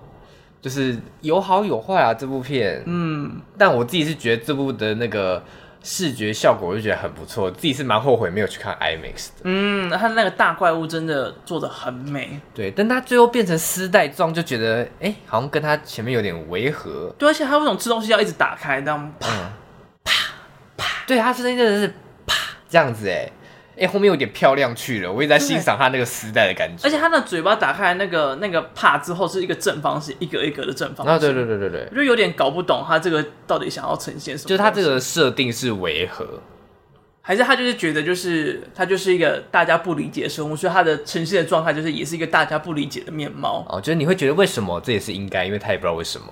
[0.62, 5.42] 就是有好有坏啊，这部片，嗯，但我自己是觉得这部的那个
[5.82, 9.42] 视觉效果，我就觉得很不错，自己是蛮后悔没有去看 IMAX 的。
[9.42, 17.12] 嗯，他那个大怪物真的做的很美，对，但他最后变成丝带状，就觉得哎、欸，好像跟他前面有点违和。
[17.18, 19.52] 对，而且他那种吃东西要一直打开，这样啪、嗯、
[20.04, 20.12] 啪
[20.76, 21.92] 啪，对，他声音真的是
[22.24, 22.36] 啪
[22.68, 23.28] 这样子，哎。
[23.82, 26.86] 哎、欸，后面有点漂亮去了，我也在欣赏他那个丝带的感觉。
[26.86, 31.12] 而且他的嘴巴打开那个那个帕之后是一个正方形，一格一格的正方形。
[31.12, 34.48] 啊，对对对对对，我就有点搞不懂他这个到底想要呈现什么。
[34.48, 36.24] 就是他这个设定是违和，
[37.22, 43.66] 还是他就是觉得就是他就是一个大家不理解的生物，所以他的呈现的状态就是也是一个大家不理解的面貌。
[43.68, 46.26] 哦，就是你会觉得为什么这也是应该，因为他也不知道为什么，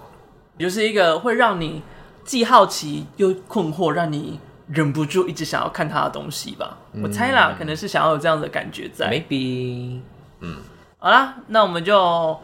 [0.57, 1.83] 就是一个会让你
[2.25, 4.39] 既好奇又困惑，让你。
[4.73, 9.11] 忍不住一直想要看他的东西吧，嗯、我猜啦，可能是想要有这样的感觉在。
[9.11, 10.01] Maybe，
[10.41, 10.59] 嗯，
[10.99, 12.39] 好啦，那我们就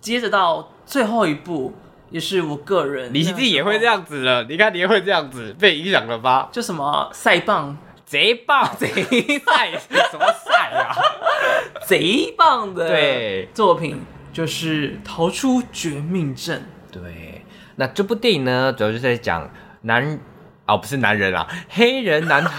[0.00, 1.74] 接着到最后一部，
[2.10, 4.44] 也是我个人，你自己也会这样子了。
[4.44, 6.48] 你看，你也会这样子，被影响了吧？
[6.50, 8.88] 就什么赛棒，贼棒， 贼
[9.38, 9.70] 赛，
[10.10, 10.96] 什么赛啊？
[11.86, 14.00] 贼棒的对作品
[14.32, 16.66] 就是《逃出绝命镇》。
[16.92, 17.44] 对，
[17.76, 19.48] 那这部电影呢，主要就是在讲
[19.82, 20.18] 男，
[20.68, 22.44] 哦，不是男人啊，黑人男。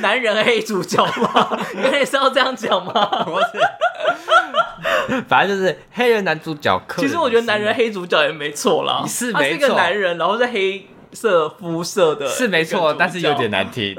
[0.00, 1.58] 男人黑主角吗？
[1.76, 2.92] 原来是要这样讲吗？
[3.24, 6.80] 不是， 反正就是黑人男主角。
[6.96, 9.38] 其实我觉得男人黑主角也没错啦，是没错。
[9.40, 13.94] 他是一个男人，然后是黑色肤色的，是没错，但是有点难听。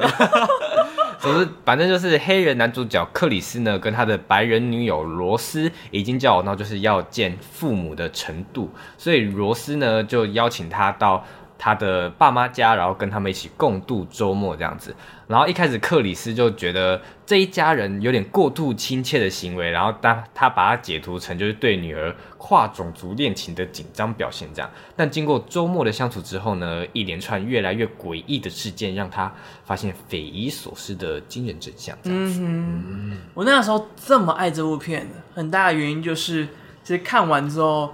[1.20, 11.24] 总之，反正就是黑人男主角克里斯呢，跟他的白人女友罗斯已经交往到就是要见父母的程度，所以罗斯呢就邀请他到。
[11.64, 14.96] 他的爸妈家，然后跟他们一起共度周末这样子。
[15.28, 24.68] 然后一开始克里斯就觉得这一家人有点过度亲切的行为，然后当他把他解读成就是对女儿跨种族恋情的紧张表现这样。
[24.96, 29.32] 但经过周末的相处之后呢，一连串越来越诡异的事件让他
[29.64, 31.96] 发现匪夷所思的惊人真相。
[32.02, 36.48] 这样子，嗯，我那个时候这么爱这部片，很大的原因就是
[36.84, 37.94] 其实看完之后。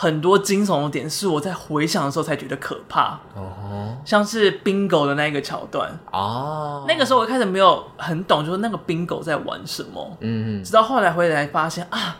[0.00, 3.96] 很多惊悚的点是我在回想的时候才觉得可怕，uh-huh.
[4.04, 6.84] 像是 bingo 的那个桥段，uh-huh.
[6.86, 12.16] 那个时候我一开始没有很懂，就是那个 bingo 在玩什么，嗯，直到后来回来发现啊，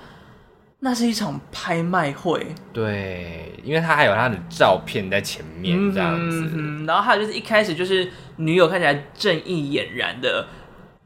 [0.80, 10.44] 那是一场拍卖会，对，因为他还有他的照片在前面这样子，嗯，然后还有就是一开始就是女友看起来正义俨然的，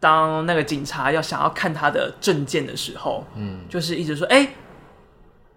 [0.00, 4.48] 当那个警察要想要看他的证件的时候，嗯，就是一直说，哎、欸。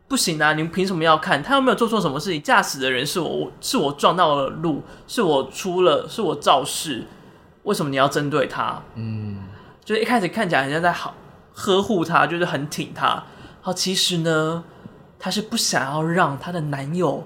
[0.08, 0.53] 不行啊！
[0.53, 1.41] 你们凭什么要看？
[1.41, 2.41] 他又没有做错什么事情。
[2.41, 7.06] 驾驶的人是我，是我撞到了路，是我出了，是我肇事。
[7.64, 8.80] 为什么你要针对他？
[8.93, 9.45] 嗯，
[9.84, 11.16] 就是一开始看起来好像在好
[11.53, 13.24] 呵护他，就是很挺他。
[13.62, 14.64] 好，其实呢，
[15.18, 17.26] 他是不想要让他的男友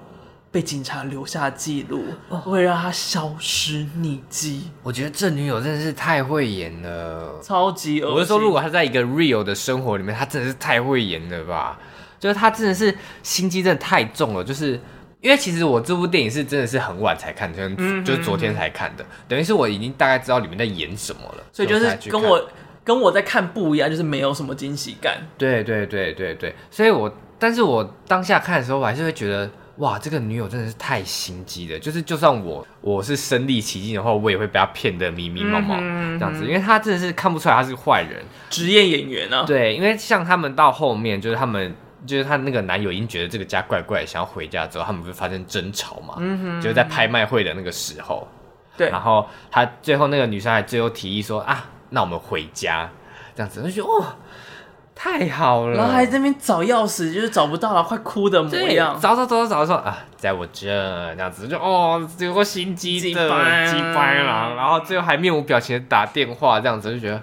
[0.50, 4.70] 被警察留下记录，会让他消失匿迹。
[4.82, 8.14] 我觉得这女友真的是太会演了，超级恶心。
[8.14, 11.78] 我是说，如果他在一个 real 的生活里面，他真的是太会演了吧？
[12.20, 14.78] 就是他真的是心机真的太重了，就是
[15.22, 22.48] 因为其实我这部电影是真的是很晚才看，就是就是昨天才看的，等于是我已经大概知道里面在演什么了，所以就是跟我
[22.84, 25.18] 跟我在看不一样，就是没有什么惊喜感。
[25.38, 35.78] 对对对对对，所以我但是我当下看的时候，我还是会觉得哇，这个女友真的是太心机了，就是就算我我是身历其境的话，我也会被她骗得迷迷茫茫
[36.18, 39.44] 这样子，因为她真的是看不出来她是坏人，职业演员啊。
[39.46, 41.74] 对，因为像他们到后面就是他们。
[42.06, 46.14] 就是她那个男友已经觉得这个家怪怪，想要回家之后，他们不是发生争吵嘛？
[46.18, 48.26] 嗯哼，就是在拍卖会的那个时候，
[48.76, 48.88] 对。
[48.90, 52.90] 然后她最后那个女生还最后提议说啊，那我们回家，
[53.34, 54.16] 这样子，我就觉得哦，
[54.94, 55.76] 太好了。
[55.76, 58.98] 然后还在那边找钥匙，就是找不到了，快哭的模样。
[59.00, 60.66] 找找找找找说啊，在我这，
[61.14, 63.08] 这样子就哦，有个心机的
[63.66, 64.54] 鸡掰了。
[64.54, 67.20] 然后最后还面无表情的打电话，这样子就觉得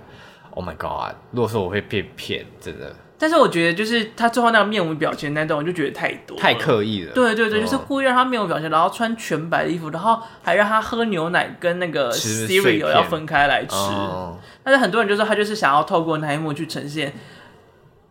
[0.52, 1.16] ，Oh my God！
[1.32, 2.96] 如果说我会被骗，真的。
[3.20, 7.14] 但是我觉得，就是他最后那个面无表情那段，我就觉得太多，太刻意了。
[7.14, 13.76] 对对对，就是故意让他面无表情，然后穿全白的衣服，然后还让他喝牛奶跟那个 cereal 要分开来吃。
[13.76, 17.12] 哦、但是很多人就说，他就是想要透过那一幕去呈现，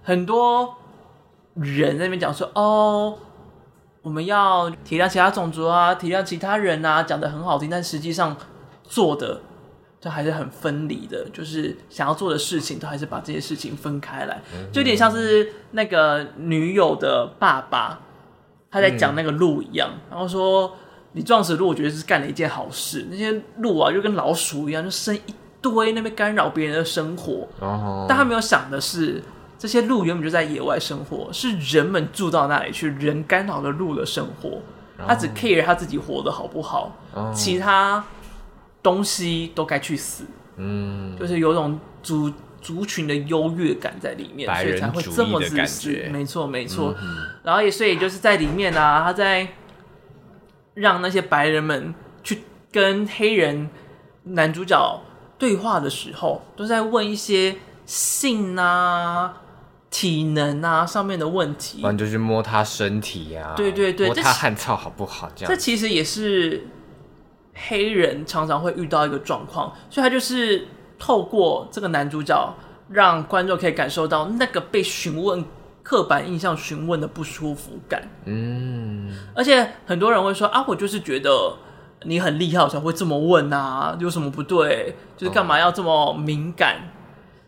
[0.02, 0.76] 很多
[1.54, 3.16] 人在那边讲说，哦，
[4.02, 8.36] 我们要体谅其他种族啊，体谅其他人啊，讲的很好听，但实际上
[8.82, 9.40] 做的。
[10.06, 14.40] 就还是很分离的，就是想要做的事情，都还是把这些事情分开来，
[14.72, 17.98] 就有点像是那个女友的爸爸，
[18.70, 20.72] 他在讲那个鹿一样，然后说
[21.10, 23.08] 你撞死鹿，我觉得是干了一件好事。
[23.10, 27.48] 那些鹿啊，就跟老鼠一样，就生一堆，那边干扰别人的生活。
[28.08, 29.20] 但他没有想的是，
[29.58, 34.60] 这些鹿原本就在野外生活，是人们住到那里去，人干扰了鹿的生活。
[35.04, 36.92] 他只 care 他自己活得好不好，
[37.34, 38.04] 其他。
[38.86, 40.22] 东西都该去死，
[40.58, 42.32] 嗯，就是有种族
[42.62, 45.90] 族群的优越感在里面，所以才会这么自私。
[46.08, 46.94] 没错，没错。
[47.02, 49.48] 嗯、然后也所以就是在里面啊，他在
[50.74, 53.68] 让那些白人们去跟黑人
[54.22, 55.02] 男主角
[55.36, 57.56] 对话的时候，都在问一些
[57.86, 59.42] 性啊、
[59.90, 65.28] 体能啊上面的问题，不然就去摸他身体呀、啊，对对对，摸他汗臭好不好？
[65.34, 66.68] 这样，这其实也是。
[67.68, 72.54] 黑人常常会遇到一个状况，所以他就是透过这个男主角，
[72.90, 75.44] 让观众可以感受到那个被询问、
[75.82, 78.02] 刻板印象询问的不舒服感。
[78.26, 81.56] 嗯，而且很多人会说啊，我就是觉得
[82.02, 84.94] 你很厉害，我才会这么问啊，有什么不对？
[85.16, 86.76] 就是干嘛要这么敏感？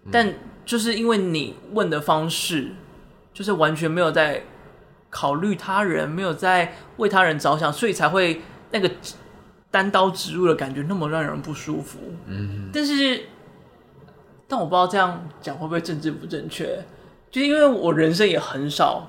[0.05, 0.35] 哦、但
[0.65, 2.73] 就是因为你问的方式
[3.35, 4.43] 就是完全没有在
[5.11, 8.41] 考虑他人，没有在为他人着想，所以才会
[8.71, 8.91] 那个
[9.71, 11.99] 单刀直入的感觉那么让人不舒服。
[12.27, 13.25] 嗯，但是，
[14.47, 16.83] 但我不知道这样讲会不会政治不正确，
[17.31, 19.07] 就是因为我人生也很少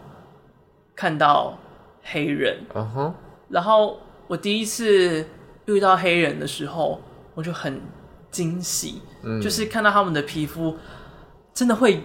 [0.95, 1.57] 看到
[2.03, 3.14] 黑人，嗯哼，
[3.49, 5.26] 然后我第一次
[5.66, 7.01] 遇到黑人的时候，
[7.36, 7.82] 我就很
[8.30, 10.78] 惊喜，嗯，就是看到他们的皮肤
[11.53, 12.03] 真的会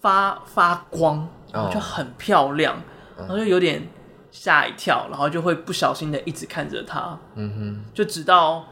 [0.00, 1.26] 发发光，
[1.72, 2.82] 就很漂亮，
[3.16, 3.82] 然后就有点
[4.32, 8.64] 吓一跳，然后就会不小心的一直看着他，嗯哼，就直到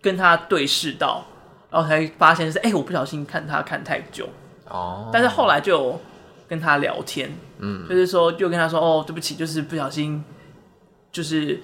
[0.00, 1.24] 跟他对视到，
[1.70, 4.28] 然后才发现是哎、欸，我不小心看他看太久，
[4.68, 5.98] 哦，但是后来就
[6.46, 10.22] 跟他聊天，嗯，就是说就跟他说哦，对不起，就是不小心，
[11.10, 11.60] 就是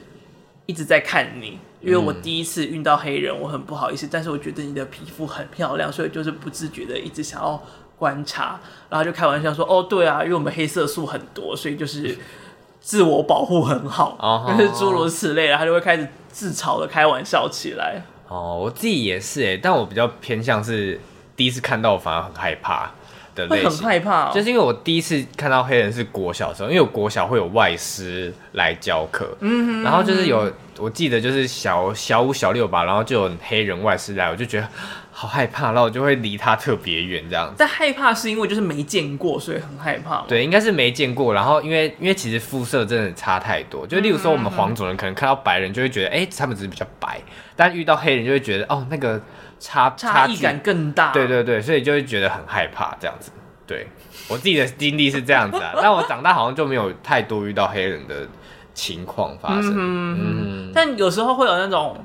[0.67, 1.61] 一直在看你。
[1.81, 7.63] 因为我第一次遇到黑人，我很不好意思，但是我觉得你的皮肤很漂亮，所以就是不自觉的一直想要
[7.99, 12.17] 观察，然后就开玩笑说：“哦，对啊，因为我们黑色素很多，所以就是
[12.85, 18.03] 自我保护很好，就是诸如此类的。”他就会开始自嘲的开玩笑起来。
[18.28, 21.01] 哦，我自己也是哎，但我比较偏向是
[21.35, 22.91] 第一次看到，我反而很害怕。
[23.51, 34.68] 会很害怕，就是因为我第一次看到黑人是国小的时候，因为我国小会有外师来教课，嗯，然后就是有我记得就是小小五小六吧，然后就有黑人外师来，我就觉得
[35.17, 37.55] 好害怕，然后我就会离他特别远这样子。
[37.57, 40.25] 但害怕是因为就是没见过，所以很害怕。
[40.27, 47.21] 对，应该是没见过，然后因为因为其实肤色真的差太多，就例如说我们黄种人可能看到白人就会觉得哎、欸，他们只是比较白，
[47.55, 49.21] 但遇到黑人就会觉得哦那个。
[49.61, 53.31] 差差异感更大，对对对，所以就会觉得很害怕这样子。
[53.67, 53.87] 对，
[54.29, 58.29] 我自己的经历是这样子啊， 但我长大好像就没有太多遇到黑人的
[58.75, 59.73] 情况发生。
[59.75, 60.73] 嗯嗯。
[60.75, 61.97] 但有时候会有那种，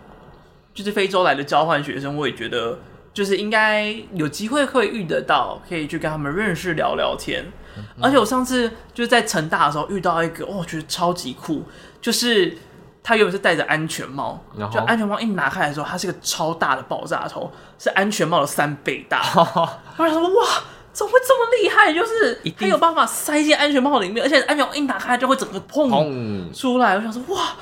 [0.74, 2.80] 就是非洲来的交换学生，我也觉得
[3.20, 7.44] 就是应该有机会会遇得到，可以去跟他们认识聊聊天。
[7.76, 11.64] 嗯、而且我上次就是在成大的时候遇到一个，哦，我觉得超级酷，
[12.00, 12.58] 就是。
[13.02, 14.40] 他原本是戴着安全帽，
[14.72, 19.24] 就安全帽一拿开的时候，它是一个超大的爆炸头，是安全帽的三倍大。
[19.98, 20.46] 我想说哇，
[20.92, 21.92] 怎么会这么厉害？
[21.92, 26.98] 就是他有办法塞进安全帽里面，而且安全帽一打开就会整个砰出来。
[26.98, 27.56] 我想说哇，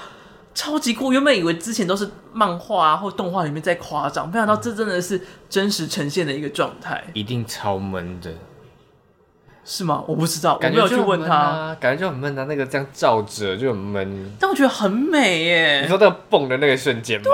[0.57, 1.13] 超级酷！
[1.13, 8.33] 原本以为之前都是漫画啊或动画里面在夸张，没想到这真的是真实呈现的一个状态，一定超闷的。
[9.63, 10.03] 是吗？
[10.07, 12.45] 我不知道，我没有去问他，感觉就很闷啊。
[12.45, 15.81] 那个这样照着就很闷，但我觉得很美耶。
[15.81, 17.25] 你说那个蹦的那个瞬间吗？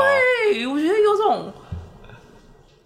[0.51, 1.53] 对，我觉得有种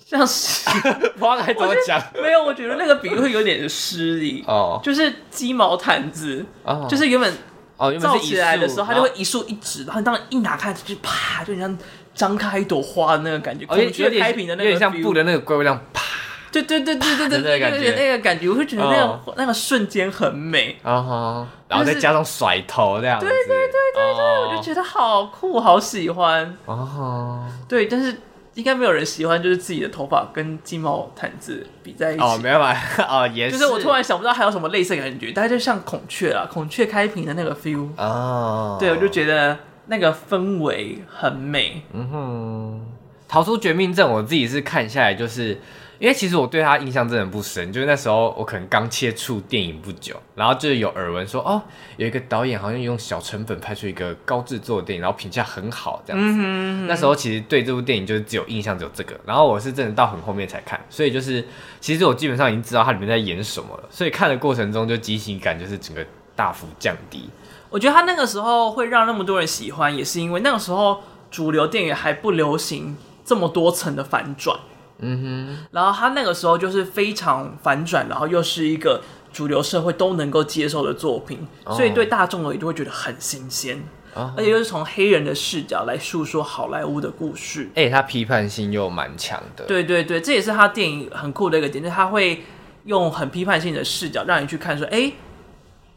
[0.05, 0.69] 像是，
[1.17, 1.99] 不知道该怎么讲。
[2.21, 4.79] 没有，我觉得那个比喻会有点失礼哦。
[4.83, 6.45] 就是鸡毛毯子，
[6.87, 7.33] 就是原本
[7.77, 11.77] 哦，照起来的时候，它就会一竖一直，然后你当一拿开就啪，就像
[12.13, 16.03] 张开一朵花的那个感觉，孔雀开屏的那个，有点像布的那个怪物这样啪。
[16.49, 19.35] 对对对对对对，那个那个感觉，我会觉得那个、oh.
[19.35, 24.49] 那个瞬间很美啊哈然后再加上甩头这样子，对对对对对，oh.
[24.49, 28.17] 我就觉得好酷，好喜欢啊哈对，但是
[28.57, 38.79] 应该没有人喜欢，就是自己的头发跟鸡毛毯子比在一起，哦，oh, 没办法， 哦、oh, 也是，就是我突然想不到还有什么类似的感觉，大概就像孔雀啊，孔雀开屏的那个 feel，哦，oh.
[38.79, 42.81] 对，我就觉得那个氛围很美，嗯哼，
[43.27, 45.59] 逃出绝命镇，我自己是看下来就是。
[45.99, 51.61] 因为其实我对他印象真的不深，就是那时候我可能刚接触电影不久，然后就有耳闻说哦，
[51.97, 56.27] 有一个导演好像用小成本拍出一个高制作的电影，然后评价很好这样子。
[56.27, 56.87] 嗯哼嗯哼。
[56.87, 61.45] 那时候其实对这部电影就是只有印象只有这个，然后我是真的到很后面才看，所以就是
[61.79, 67.29] 其实我基本上已经知道它里面在演什么了，所以看的过程中就激情感就是整个大幅降低。
[67.69, 72.95] 我觉得他那个时候会让那么多人喜欢，也是因为那个时候主流电影还不流行
[73.25, 74.57] 这么多层的反转。
[74.99, 83.83] 嗯哼，然后他那个时候就是非常反转，然后又是一个主流社会都能够接受的作品，哦、所以对大众而言就会觉得很新鲜，
[84.13, 87.69] 哦、而且又是从黑人的视角来诉说好莱坞的故事。
[87.75, 89.65] 哎，他批判性又蛮强的。
[89.65, 92.43] 对对对，这也是他电影很酷的一个点，就是他会
[92.85, 95.11] 用很批判性的视角让你去看，说，哎，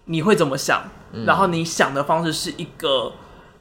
[0.04, 0.82] 你会怎么想？
[1.12, 3.12] 嗯、然后你想的方式是一个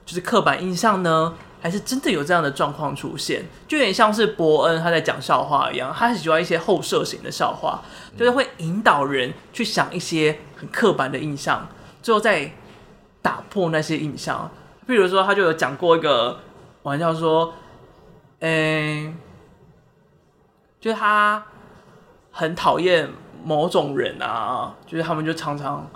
[0.05, 1.33] 就是刻板印象呢？
[1.61, 7.81] 还是真的有这样的状况出现，就有点像是伯恩他在讲笑话一样，他很喜欢一些后设型的笑话，
[8.17, 11.67] 就是会引导人去想一些很刻板的印象，
[12.01, 12.51] 最后再
[13.21, 14.49] 打破那些印象。
[14.87, 16.39] 比如说，他就有讲过一个
[16.83, 17.53] 玩笑说，
[18.39, 19.17] 嗯，
[20.79, 21.43] 就是他
[22.31, 23.09] 很讨厌
[23.43, 25.89] 某种人啊，就是他们就常常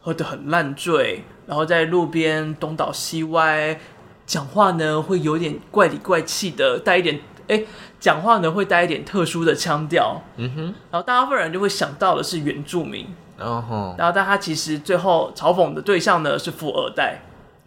[0.00, 3.80] 喝得很烂醉，然后在路边东倒西歪。
[4.26, 7.62] 讲话呢会有点怪里怪气的，带一点哎，
[8.00, 13.06] 讲、欸、话呢会带一点特殊的腔调，嗯哼，然后大部分人就会想到的是原住民，
[13.38, 17.22] 然后，然后但他其实最后嘲讽的对象呢是富二代。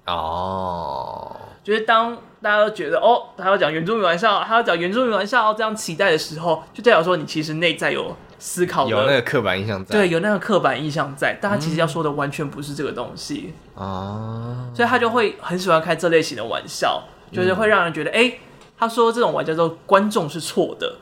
[0.06, 13.54] 哦，就是当大家都觉得哦，他要讲原住民玩笑，他要讲原住民玩笑这样期待的时候，就代表说你其实内在有思考，有那个刻板印象在，对，有那个刻板印象在，但他其实要说的完全不是这个东西。
[13.76, 18.40] 啊，所以他就会很喜欢开这类型的玩笑，就是会让人觉得，哎、欸，
[18.78, 20.96] 他说这种玩笑之后，观众是错的，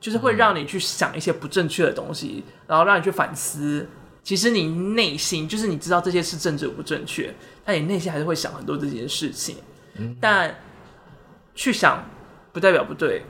[0.00, 3.88] 就是会让你去想一些不正确的东西，然后让你去反思，
[4.22, 7.34] 其实你内心就是你知道这些是正确不正确，
[7.64, 9.56] 但你内心还是会想很多这件事情，
[10.20, 10.54] 但
[11.54, 12.04] 去想
[12.52, 13.22] 不代表不对。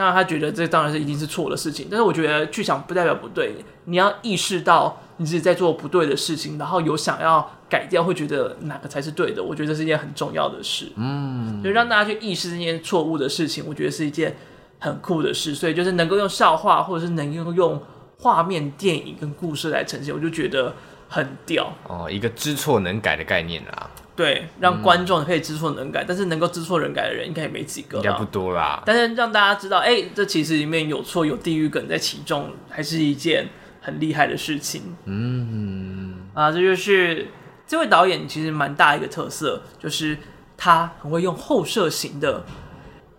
[0.00, 9.42] 当然，他觉得这当然是一定是错的事情，但是我觉得去想不代表不对，你要意识到你自己在做不对的事情，然后有想要改掉，会觉得哪个才是对的。
[9.42, 14.34] 我觉得这是一件很重要的事，嗯，就让大家去意识这件错误的事情，我觉得是一件
[14.78, 15.54] 很酷的事。
[15.54, 17.78] 所以就是能够用笑话，或者是能够用
[18.20, 20.74] 画面、电影跟故事来呈现，我就觉得
[21.10, 23.90] 很屌哦，一个知错能改的概念啊。
[24.20, 28.82] 对，让观众可以知错能改，嗯、但是能够知错能改的人应该也没几个，应该不多啦。
[28.84, 33.48] 但是让大家知道，哎，这其实里面有错有地狱梗在其中，还是一件
[33.80, 34.94] 很厉害的事情。
[35.06, 37.28] 嗯，啊，这就是
[37.66, 40.18] 这位导演其实蛮大一个特色，就是
[40.54, 42.44] 他很会用后设型的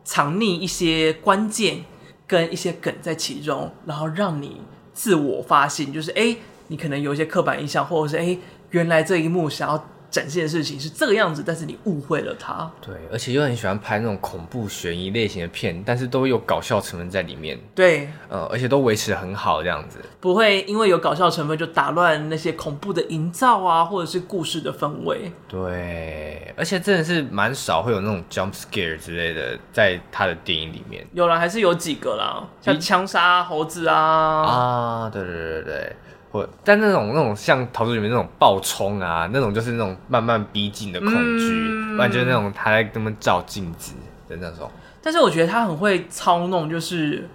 [0.04, 1.84] 藏匿一些关键
[2.28, 4.62] 跟一些梗在其中，然后让你
[4.94, 6.38] 自我发现，就是哎，
[6.68, 8.38] 你可能有一些刻板印象，或者是哎，
[8.70, 9.90] 原来这一幕想要。
[10.12, 12.70] 展现的事情是这个样子，但是你误会了他。
[12.82, 17.58] 对，而且又很喜欢拍那种恐怖悬疑类型的片，但是都有搞笑成分在里面。
[17.74, 25.32] 对，呃，而且都维持得很好，这样子不会因为有搞笑成分就打乱那些恐怖的营造啊，或者是故事的氛围。
[25.48, 31.08] 对，而且真的是蛮少会有那种 jump scare 之类的，在他的电影里面。
[31.14, 35.96] 有啦，还是有几个啦，像枪杀猴子啊啊，对对对对。
[36.32, 43.94] 或但那种那种像逃出里面那种暴冲啊，那种就是那种慢慢逼近的恐惧，嗯、不然就是那种他在跟他们照镜子
[44.30, 44.72] 的那种。
[45.02, 47.28] 但是我觉得他很会操弄，就是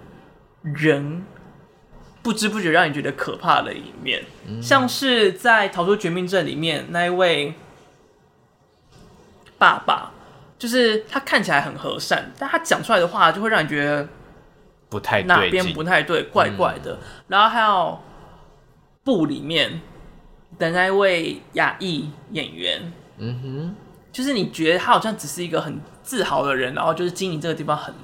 [0.63, 1.23] 人
[2.23, 7.53] 不知不觉让你觉得可怕的一面，嗯、像是在《逃出绝命镇》里面那一位
[9.59, 10.11] 爸爸，
[10.57, 14.07] 就是他看起来很和善，但他讲出来的话就会让你觉得
[14.89, 16.93] 不太对，哪边不太对，怪怪的。
[16.93, 17.99] 嗯、然后还有。
[19.07, 19.79] 部里面
[20.59, 23.75] 的那一位亚裔演员，嗯哼，
[24.11, 27.95] 就是你觉得他好像只是一个很自豪的人，然后就是经营这个地方很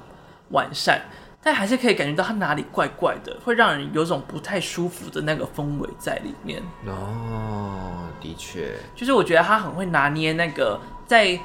[0.48, 1.02] 完善，
[1.42, 6.62] 但还是可以感觉到他哪里怪怪的，会让人有种不太舒服的那个氛围在里面。
[6.86, 11.38] 哦，的确，就是我觉得他很会拿捏那个在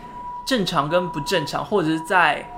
[0.48, 2.50] 正常跟不正常，或者是在。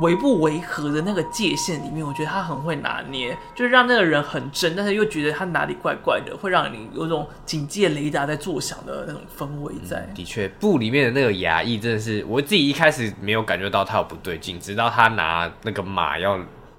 [0.00, 9.98] 违不违和的那个界限里面，我觉得他很会拿捏，就是让那个人很真，但是又觉得他哪里怪怪的，会让你有种警戒雷达在作响的那种氛围在。
[10.08, 16.38] 嗯、的确，部里面的那个牙医真的是我自己一开始没有感觉到他有不对劲，直到他拿那个马要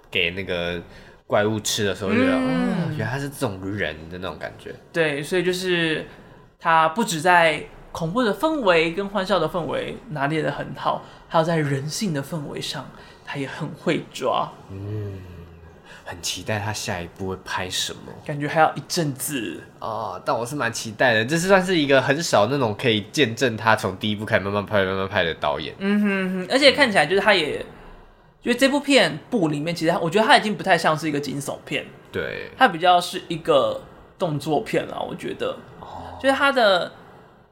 [0.10, 0.82] 给那个
[1.28, 4.74] 怪物吃的时候，就觉得，嗯、哦，原来他是这种人的那种感觉。
[4.92, 6.08] 对，所以就是
[6.60, 12.90] 他不止在恐怖的氛围跟欢笑的氛围拿捏的很好，还有在人性的氛围上。
[13.34, 15.14] 他也很会抓，嗯，
[16.04, 19.64] 很期待他下一步会拍什么，感觉还要一阵子。
[19.80, 25.74] 哦，但我是蛮期待的，这是算是一个很少那种可以见证他从第一部开始慢慢拍、慢慢拍的导演。
[25.80, 27.66] 嗯哼哼，而且看起来就是他也，
[28.44, 33.82] 因为这部片部里面，其实我觉得他已经不太像是一个惊悚片，对，他比较是一个
[34.20, 36.92] 动作片了，我觉得，哦，就是他的。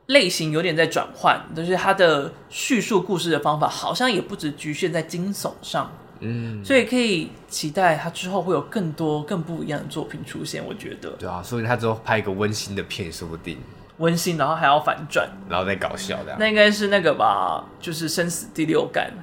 [0.09, 10.65] 类型有点在转换，就是他的叙述故事的方法好像也不只局限在惊悚上，嗯，所以可以期待他之后会有更多更不一样的作品出现。
[10.65, 13.59] 我觉得，对啊，所以他之后拍一个温馨的片说不定，
[13.97, 19.13] 温馨然后还要反转，然后再搞笑的，那应该是那个吧，就是生死第六感，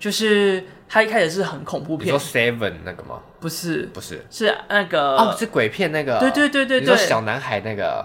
[0.00, 3.20] 就是他一开始是很恐怖片，你说 Seven 那个吗？
[3.38, 8.04] 不是，不是，是那个哦，是鬼片那个，对对对对对，你说小男孩那个。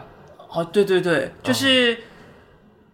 [0.50, 1.98] 哦，对对对，就是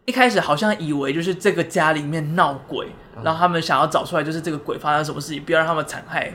[0.06, 6.34] 一开始好像以为就是这个家里面闹鬼，嗯、然后他们想要找出来就是这个鬼发生什么事情，不要让他们残害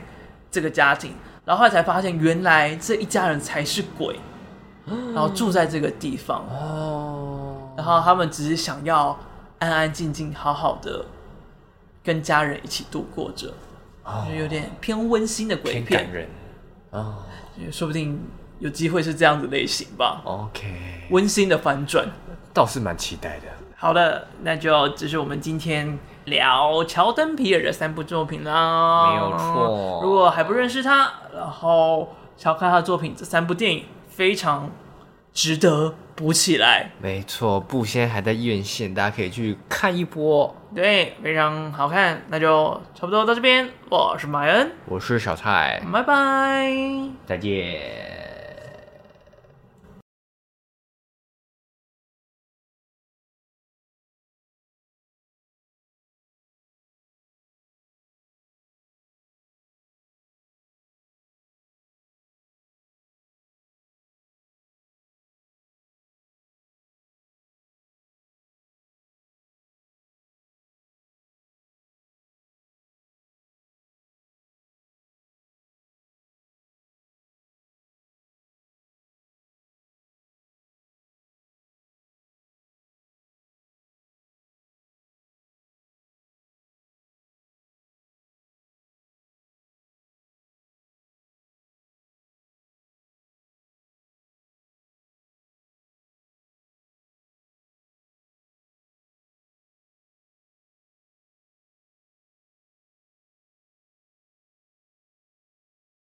[0.49, 1.13] 这个家庭，
[1.45, 4.19] 然后后来才发现原来这一家人才是鬼，
[4.85, 9.19] 嗯、然后住在这个地方哦，然后他们只是想要
[9.59, 11.05] 安安静静好好的
[12.03, 13.53] 跟家人一起度过着，
[14.03, 16.27] 哦、就有点偏温馨的鬼片，感人。
[16.91, 17.17] 哦，
[17.71, 18.19] 说不定。
[18.59, 22.07] 有机会是这样子类型吧，OK，温馨的反转，
[22.53, 23.45] 倒是蛮期待的。
[23.75, 30.01] 好的，那就这是我们今天聊乔登皮尔的三部作品啦，没有错。
[30.03, 34.69] 如果还不认识他，然后想看他的作品，这三部电影非常
[35.33, 36.91] 值得补起来。
[37.01, 40.53] 没错，布现在还在院线，大家可以去看一波。
[40.75, 42.21] 对，非常好看。
[42.27, 43.69] 那就差不多到这边。
[43.89, 46.69] 我是马恩，我是小蔡，拜拜，
[47.25, 48.18] 再见。